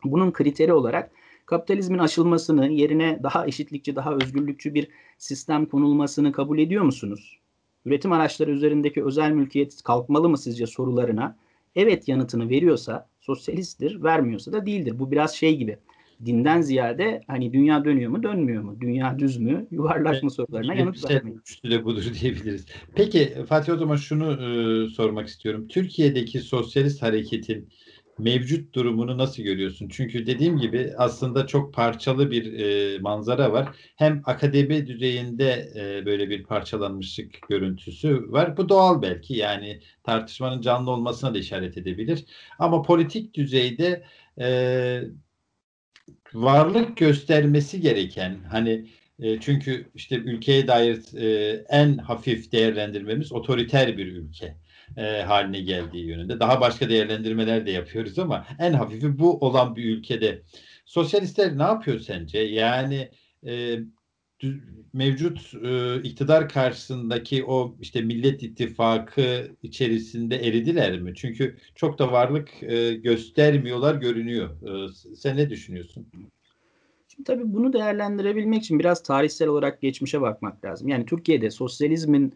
[0.04, 1.12] bunun kriteri olarak
[1.52, 4.88] kapitalizmin aşılmasını, yerine daha eşitlikçi, daha özgürlükçü bir
[5.18, 7.38] sistem konulmasını kabul ediyor musunuz?
[7.86, 11.38] Üretim araçları üzerindeki özel mülkiyet kalkmalı mı sizce sorularına
[11.76, 15.00] evet yanıtını veriyorsa sosyalisttir, vermiyorsa da değildir.
[15.00, 15.78] Bu biraz şey gibi.
[16.26, 18.78] Dinden ziyade hani dünya dönüyor mu, dönmüyor mu?
[18.82, 21.42] Dünya düz mü, yuvarlak mı sorularına yanıt vermeyin.
[21.48, 22.66] Üstü de budur diyebiliriz.
[22.96, 25.68] Peki Fatih o zaman şunu e, sormak istiyorum.
[25.68, 27.70] Türkiye'deki sosyalist hareketin
[28.20, 29.90] mevcut durumunu nasıl görüyorsun?
[29.92, 33.76] Çünkü dediğim gibi aslında çok parçalı bir e, manzara var.
[33.96, 38.58] Hem akademi düzeyinde e, böyle bir parçalanmışlık görüntüsü var.
[38.58, 42.26] Bu doğal belki yani tartışmanın canlı olmasına da işaret edebilir.
[42.60, 44.04] Ama politik düzeyde
[44.40, 45.02] e,
[46.34, 48.86] varlık göstermesi gereken hani
[49.20, 54.56] e, çünkü işte ülkeye dair e, en hafif değerlendirmemiz otoriter bir ülke
[54.98, 56.40] e, haline geldiği yönünde.
[56.40, 60.42] Daha başka değerlendirmeler de yapıyoruz ama en hafifi bu olan bir ülkede
[60.86, 62.40] sosyalistler ne yapıyor sence?
[62.40, 63.12] Yani
[63.48, 63.80] e,
[64.94, 71.14] mevcut e, iktidar karşısındaki o işte Millet İttifakı içerisinde eridiler mi?
[71.16, 74.50] Çünkü çok da varlık e, göstermiyorlar görünüyor.
[74.50, 76.08] E, sen ne düşünüyorsun?
[77.08, 80.88] Şimdi tabii bunu değerlendirebilmek için biraz tarihsel olarak geçmişe bakmak lazım.
[80.88, 82.34] Yani Türkiye'de sosyalizmin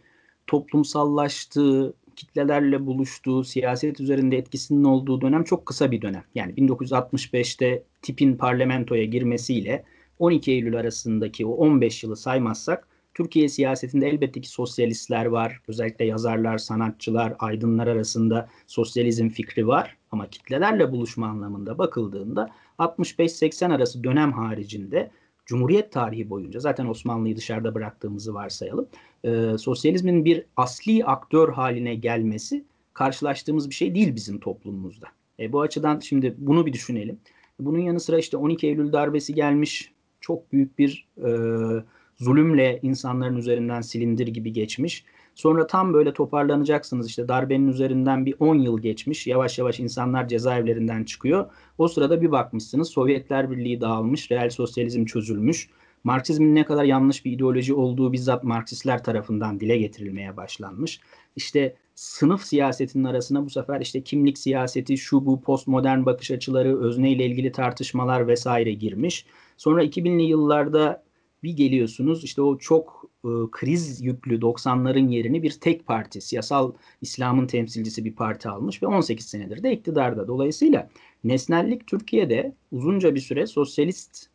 [0.48, 6.24] toplumsallaştığı, kitlelerle buluştuğu, siyaset üzerinde etkisinin olduğu dönem çok kısa bir dönem.
[6.36, 9.84] Yani 1965'te tipin parlamentoya girmesiyle
[10.20, 15.62] 12 Eylül arasındaki o 15 yılı saymazsak Türkiye siyasetinde elbette ki sosyalistler var.
[15.68, 19.98] Özellikle yazarlar, sanatçılar, aydınlar arasında sosyalizm fikri var.
[20.12, 22.50] Ama kitlelerle buluşma anlamında bakıldığında
[22.80, 25.12] 65-80 arası dönem haricinde
[25.46, 28.88] Cumhuriyet tarihi boyunca zaten Osmanlı'yı dışarıda bıraktığımızı varsayalım.
[29.24, 35.08] E, sosyalizmin bir asli aktör haline gelmesi karşılaştığımız bir şey değil bizim toplumumuzda.
[35.40, 37.20] E, bu açıdan şimdi bunu bir düşünelim.
[37.60, 39.92] Bunun yanı sıra işte 12 Eylül darbesi gelmiş.
[40.22, 41.30] Çok büyük bir e,
[42.18, 45.06] zulümle insanların üzerinden silindir gibi geçmiş.
[45.36, 49.28] Sonra tam böyle toparlanacaksınız işte darbenin üzerinden bir 10 yıl geçmiş.
[49.28, 51.46] Yavaş yavaş insanlar cezaevlerinden çıkıyor.
[51.78, 55.70] O sırada bir bakmışsınız Sovyetler Birliği dağılmış, reel sosyalizm çözülmüş.
[56.04, 61.00] Marksizmin ne kadar yanlış bir ideoloji olduğu bizzat Marksistler tarafından dile getirilmeye başlanmış.
[61.36, 67.12] İşte sınıf siyasetinin arasına bu sefer işte kimlik siyaseti, şu bu postmodern bakış açıları, özne
[67.12, 69.26] ile ilgili tartışmalar vesaire girmiş.
[69.58, 71.04] Sonra 2000'li yıllarda
[71.44, 77.48] bir geliyorsunuz işte o çok e, kriz yüklü 90'ların yerini bir tek parti, siyasal İslam'ın
[77.48, 80.28] temsilcisi bir parti almış ve 18 senedir de iktidarda.
[80.28, 80.90] Dolayısıyla
[81.24, 84.28] nesnellik Türkiye'de uzunca bir süre sosyalist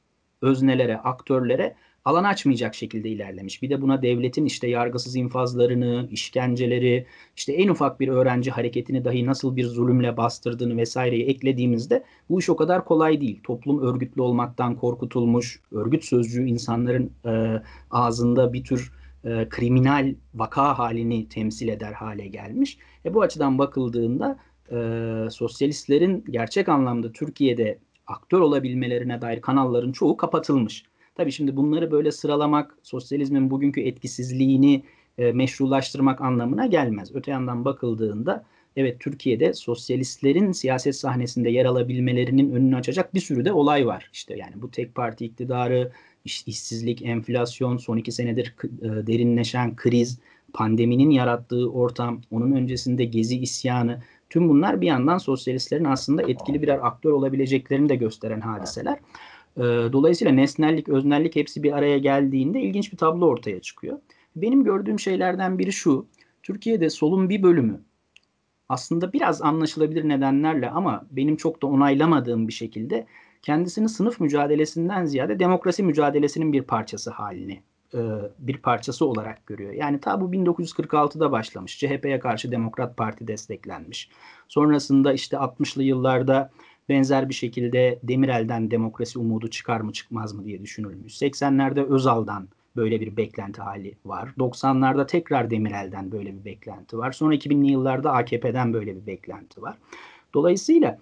[0.43, 3.63] öznelere, aktörlere alan açmayacak şekilde ilerlemiş.
[3.63, 9.27] Bir de buna devletin işte yargısız infazlarını, işkenceleri, işte en ufak bir öğrenci hareketini dahi
[9.27, 13.41] nasıl bir zulümle bastırdığını vesaireyi eklediğimizde bu iş o kadar kolay değil.
[13.43, 18.93] Toplum örgütlü olmaktan korkutulmuş, örgüt sözcüğü insanların e, ağzında bir tür
[19.25, 22.79] e, kriminal vaka halini temsil eder hale gelmiş.
[23.05, 24.39] E, bu açıdan bakıldığında
[24.73, 24.77] e,
[25.31, 30.90] sosyalistlerin gerçek anlamda Türkiye'de aktör olabilmelerine dair kanalların çoğu kapatılmış.
[31.15, 34.83] Tabii şimdi bunları böyle sıralamak sosyalizmin bugünkü etkisizliğini
[35.19, 37.15] e, meşrulaştırmak anlamına gelmez.
[37.15, 38.45] Öte yandan bakıldığında
[38.77, 44.11] evet Türkiye'de sosyalistlerin siyaset sahnesinde yer alabilmelerinin önünü açacak bir sürü de olay var.
[44.13, 45.93] İşte yani bu tek parti iktidarı,
[46.25, 50.19] iş, işsizlik, enflasyon, son iki senedir e, derinleşen kriz,
[50.53, 56.79] pandeminin yarattığı ortam, onun öncesinde gezi isyanı, tüm bunlar bir yandan sosyalistlerin aslında etkili birer
[56.83, 58.99] aktör olabileceklerini de gösteren hadiseler.
[59.61, 63.99] Ee, dolayısıyla nesnellik, öznellik hepsi bir araya geldiğinde ilginç bir tablo ortaya çıkıyor.
[64.37, 66.07] Benim gördüğüm şeylerden biri şu.
[66.43, 67.81] Türkiye'de solun bir bölümü
[68.71, 73.07] aslında biraz anlaşılabilir nedenlerle ama benim çok da onaylamadığım bir şekilde
[73.43, 77.63] kendisini sınıf mücadelesinden ziyade demokrasi mücadelesinin bir parçası halini
[77.95, 77.99] e,
[78.39, 79.73] bir parçası olarak görüyor.
[79.73, 81.79] Yani ta bu 1946'da başlamış.
[81.79, 84.11] CHP'ye karşı Demokrat Parti desteklenmiş.
[84.49, 86.51] Sonrasında işte 60'lı yıllarda
[86.89, 91.23] benzer bir şekilde Demirel'den demokrasi umudu çıkar mı çıkmaz mı diye düşünülmüş.
[91.23, 94.35] 80'lerde Özal'dan böyle bir beklenti hali var.
[94.39, 97.13] 90'larda tekrar Demirel'den böyle bir beklenti var.
[97.13, 99.79] Sonra 2000'li yıllarda AKP'den böyle bir beklenti var.
[100.35, 100.99] Dolayısıyla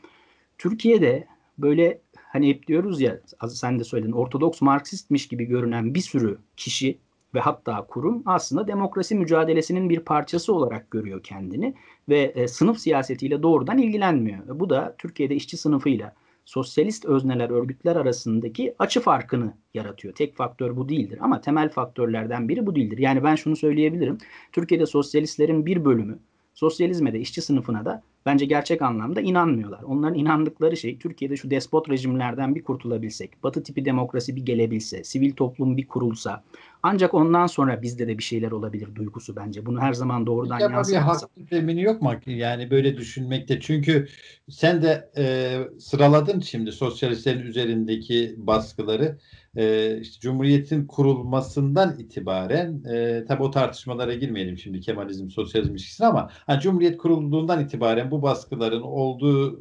[0.59, 1.26] Türkiye'de
[1.59, 6.99] böyle hani hep diyoruz ya sen de söyledin Ortodoks Marksistmiş gibi görünen bir sürü kişi
[7.35, 11.74] ve hatta kurum aslında demokrasi mücadelesinin bir parçası olarak görüyor kendini
[12.09, 14.39] ve e, sınıf siyasetiyle doğrudan ilgilenmiyor.
[14.61, 16.14] Bu da Türkiye'de işçi sınıfıyla
[16.45, 20.14] sosyalist özneler, örgütler arasındaki açı farkını yaratıyor.
[20.14, 22.99] Tek faktör bu değildir ama temel faktörlerden biri bu değildir.
[22.99, 24.18] Yani ben şunu söyleyebilirim.
[24.53, 26.18] Türkiye'de sosyalistlerin bir bölümü
[26.55, 29.82] sosyalizme de işçi sınıfına da bence gerçek anlamda inanmıyorlar.
[29.82, 35.32] Onların inandıkları şey Türkiye'de şu despot rejimlerden bir kurtulabilsek, batı tipi demokrasi bir gelebilse, sivil
[35.32, 36.42] toplum bir kurulsa
[36.82, 39.66] ancak ondan sonra bizde de bir şeyler olabilir duygusu bence.
[39.66, 40.90] Bunu her zaman doğrudan yansıtmaz.
[40.90, 42.12] Bir haklı zemini yok mu?
[42.26, 43.60] Yani böyle düşünmekte.
[43.60, 44.08] Çünkü
[44.50, 49.18] sen de e, sıraladın şimdi sosyalistlerin üzerindeki baskıları
[49.59, 56.30] e, işte Cumhuriyet'in kurulmasından itibaren e, tabi o tartışmalara girmeyelim şimdi Kemalizm, sosyalizm ilişkisine ama
[56.46, 59.61] hani Cumhuriyet kurulduğundan itibaren bu baskıların olduğu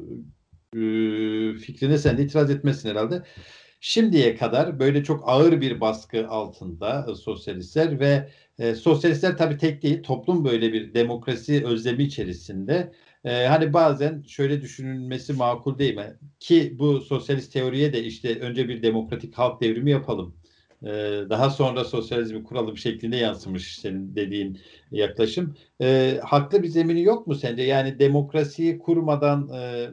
[0.74, 0.80] e,
[1.58, 3.22] fikrine sen de itiraz etmesin herhalde.
[3.80, 8.28] Şimdiye kadar böyle çok ağır bir baskı altında e, sosyalistler ve
[8.58, 12.92] e, sosyalistler tabi tek değil toplum böyle bir demokrasi özlemi içerisinde
[13.28, 16.18] ee, hani bazen şöyle düşünülmesi makul değil mi?
[16.40, 20.36] Ki bu sosyalist teoriye de işte önce bir demokratik halk devrimi yapalım.
[20.82, 20.86] Ee,
[21.30, 24.58] daha sonra sosyalizmi kuralım şeklinde yansımış senin dediğin
[24.90, 25.56] yaklaşım.
[25.82, 27.62] Ee, haklı bir zemini yok mu sence?
[27.62, 29.88] Yani demokrasiyi kurmadan e,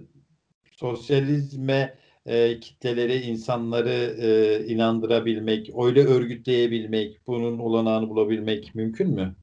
[0.72, 9.36] sosyalizme e, kitleleri, insanları e, inandırabilmek, öyle örgütleyebilmek, bunun olanağını bulabilmek mümkün mü?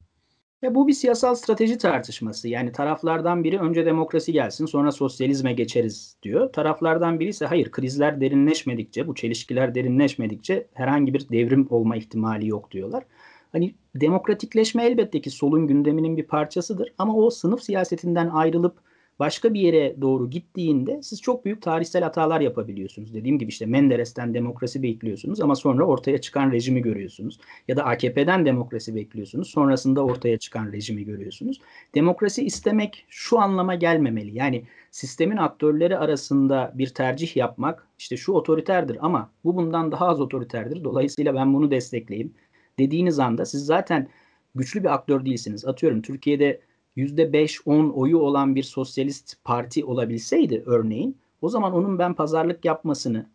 [0.63, 2.47] Ve bu bir siyasal strateji tartışması.
[2.49, 6.53] Yani taraflardan biri önce demokrasi gelsin sonra sosyalizme geçeriz diyor.
[6.53, 12.71] Taraflardan biri ise hayır krizler derinleşmedikçe, bu çelişkiler derinleşmedikçe herhangi bir devrim olma ihtimali yok
[12.71, 13.03] diyorlar.
[13.51, 18.75] Hani demokratikleşme elbette ki solun gündeminin bir parçasıdır ama o sınıf siyasetinden ayrılıp
[19.19, 23.13] başka bir yere doğru gittiğinde siz çok büyük tarihsel hatalar yapabiliyorsunuz.
[23.13, 27.39] Dediğim gibi işte Menderes'ten demokrasi bekliyorsunuz ama sonra ortaya çıkan rejimi görüyorsunuz.
[27.67, 29.49] Ya da AKP'den demokrasi bekliyorsunuz.
[29.49, 31.61] Sonrasında ortaya çıkan rejimi görüyorsunuz.
[31.95, 34.37] Demokrasi istemek şu anlama gelmemeli.
[34.37, 40.21] Yani sistemin aktörleri arasında bir tercih yapmak işte şu otoriterdir ama bu bundan daha az
[40.21, 40.83] otoriterdir.
[40.83, 42.33] Dolayısıyla ben bunu destekleyeyim
[42.79, 44.07] dediğiniz anda siz zaten
[44.55, 45.65] güçlü bir aktör değilsiniz.
[45.65, 46.61] Atıyorum Türkiye'de
[46.97, 53.29] %5-10 oyu olan bir sosyalist parti olabilseydi örneğin o zaman onun ben pazarlık yapmasını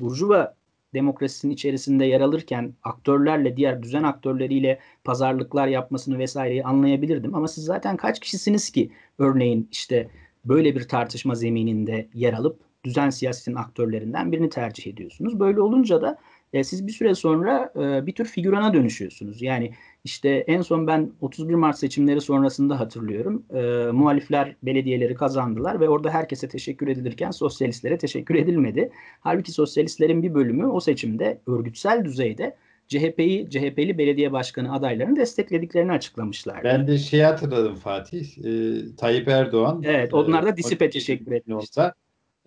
[0.00, 0.54] Burjuva
[0.94, 7.34] demokrasisinin içerisinde yer alırken aktörlerle diğer düzen aktörleriyle pazarlıklar yapmasını vesaireyi anlayabilirdim.
[7.34, 10.08] Ama siz zaten kaç kişisiniz ki örneğin işte
[10.44, 15.40] böyle bir tartışma zemininde yer alıp düzen siyasetin aktörlerinden birini tercih ediyorsunuz.
[15.40, 16.18] Böyle olunca da
[16.52, 19.42] e, siz bir süre sonra e, bir tür figürana dönüşüyorsunuz.
[19.42, 19.72] Yani
[20.04, 23.44] işte en son ben 31 Mart seçimleri sonrasında hatırlıyorum.
[23.54, 28.90] E, muhalifler belediyeleri kazandılar ve orada herkese teşekkür edilirken sosyalistlere teşekkür edilmedi.
[29.20, 32.56] Halbuki sosyalistlerin bir bölümü o seçimde örgütsel düzeyde
[32.88, 36.64] CHP'yi CHP'li belediye başkanı adaylarını desteklediklerini açıklamışlar.
[36.64, 38.38] Ben de şey hatırladım Fatih.
[38.38, 39.82] E, Tayyip Erdoğan.
[39.86, 41.82] Evet, onlar da e, DİSİP'e teşekkür etmişti.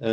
[0.02, 0.10] E,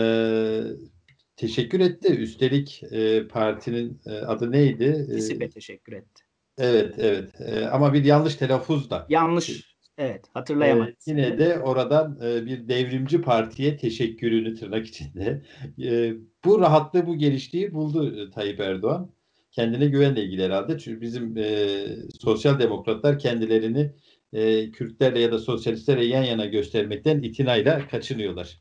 [1.43, 2.15] teşekkür etti.
[2.15, 5.07] Üstelik e, partinin e, adı neydi?
[5.15, 6.23] DİSİP'e teşekkür etti.
[6.59, 7.41] Evet, evet.
[7.41, 9.07] E, ama bir yanlış telaffuz da.
[9.09, 9.75] Yanlış.
[9.99, 10.93] Evet, hatırlayamadım.
[10.93, 15.43] E, yine de oradan e, bir devrimci partiye teşekkürünü tırnak içinde.
[15.83, 16.13] E,
[16.45, 19.11] bu rahatlığı, bu geliştiği buldu e, Tayyip Erdoğan.
[19.51, 20.79] Kendine güvenle ilgili herhalde.
[20.79, 21.85] Çünkü bizim e,
[22.21, 23.93] sosyal demokratlar kendilerini
[24.33, 28.61] e, Kürtlerle ya da sosyalistlerle yan yana göstermekten itinayla kaçınıyorlar.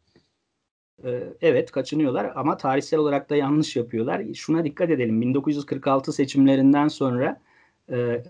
[1.06, 4.24] Ee, evet kaçınıyorlar ama tarihsel olarak da yanlış yapıyorlar.
[4.34, 5.22] Şuna dikkat edelim.
[5.22, 7.41] 1946 seçimlerinden sonra
[7.89, 8.24] e, e,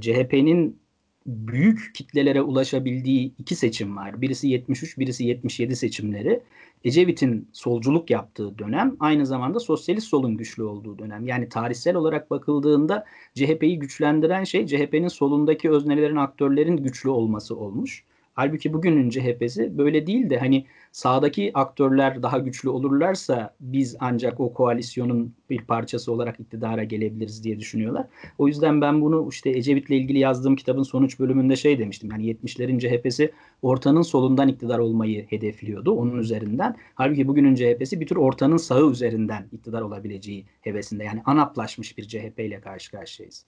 [0.00, 0.82] CHP'nin
[1.26, 4.20] büyük kitlelere ulaşabildiği iki seçim var.
[4.22, 6.42] Birisi 73, birisi 77 seçimleri.
[6.84, 11.26] Ecevit'in solculuk yaptığı dönem aynı zamanda sosyalist solun güçlü olduğu dönem.
[11.26, 13.04] Yani tarihsel olarak bakıldığında
[13.34, 18.04] CHP'yi güçlendiren şey CHP'nin solundaki öznelerin, aktörlerin güçlü olması olmuş.
[18.34, 24.54] Halbuki bugünün CHP'si böyle değil de hani sağdaki aktörler daha güçlü olurlarsa biz ancak o
[24.54, 28.06] koalisyonun bir parçası olarak iktidara gelebiliriz diye düşünüyorlar.
[28.38, 32.10] O yüzden ben bunu işte Ecevit'le ilgili yazdığım kitabın sonuç bölümünde şey demiştim.
[32.10, 36.76] Yani 70'lerin CHP'si ortanın solundan iktidar olmayı hedefliyordu onun üzerinden.
[36.94, 41.04] Halbuki bugünün CHP'si bir tür ortanın sağı üzerinden iktidar olabileceği hevesinde.
[41.04, 43.46] Yani anaplaşmış bir CHP ile karşı karşıyayız.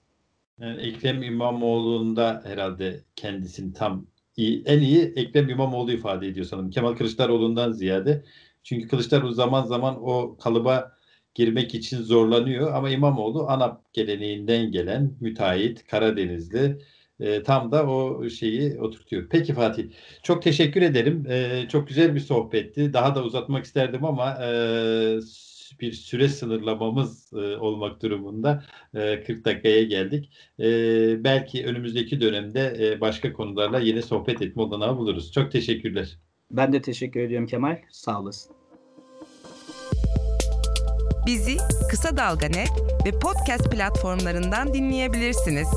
[0.59, 4.05] Yani Ekrem İmamoğlu'nda herhalde kendisini tam
[4.37, 6.69] en iyi Ekrem İmamoğlu ifade ediyor sanırım.
[6.69, 8.23] Kemal Kılıçdaroğlu'ndan ziyade.
[8.63, 10.95] Çünkü Kılıçdaroğlu zaman zaman o kalıba
[11.35, 16.77] girmek için zorlanıyor ama İmamoğlu ANAP geleneğinden gelen müteahhit, Karadenizli
[17.19, 19.29] e, tam da o şeyi oturtuyor.
[19.29, 19.91] Peki Fatih,
[20.23, 21.25] çok teşekkür ederim.
[21.29, 22.93] E, çok güzel bir sohbetti.
[22.93, 25.21] Daha da uzatmak isterdim ama e,
[25.79, 28.63] bir süre sınırlamamız e, olmak durumunda
[28.93, 30.29] e, 40 dakikaya geldik.
[30.59, 30.65] E,
[31.23, 35.31] belki önümüzdeki dönemde e, başka konularla yine sohbet etme olanağı buluruz.
[35.31, 36.17] Çok teşekkürler.
[36.51, 37.77] Ben de teşekkür ediyorum Kemal.
[37.91, 38.55] Sağ olasın.
[41.27, 41.57] Bizi
[41.91, 42.71] Kısa Dalga Net
[43.05, 45.67] ve podcast platformlarından dinleyebilirsiniz.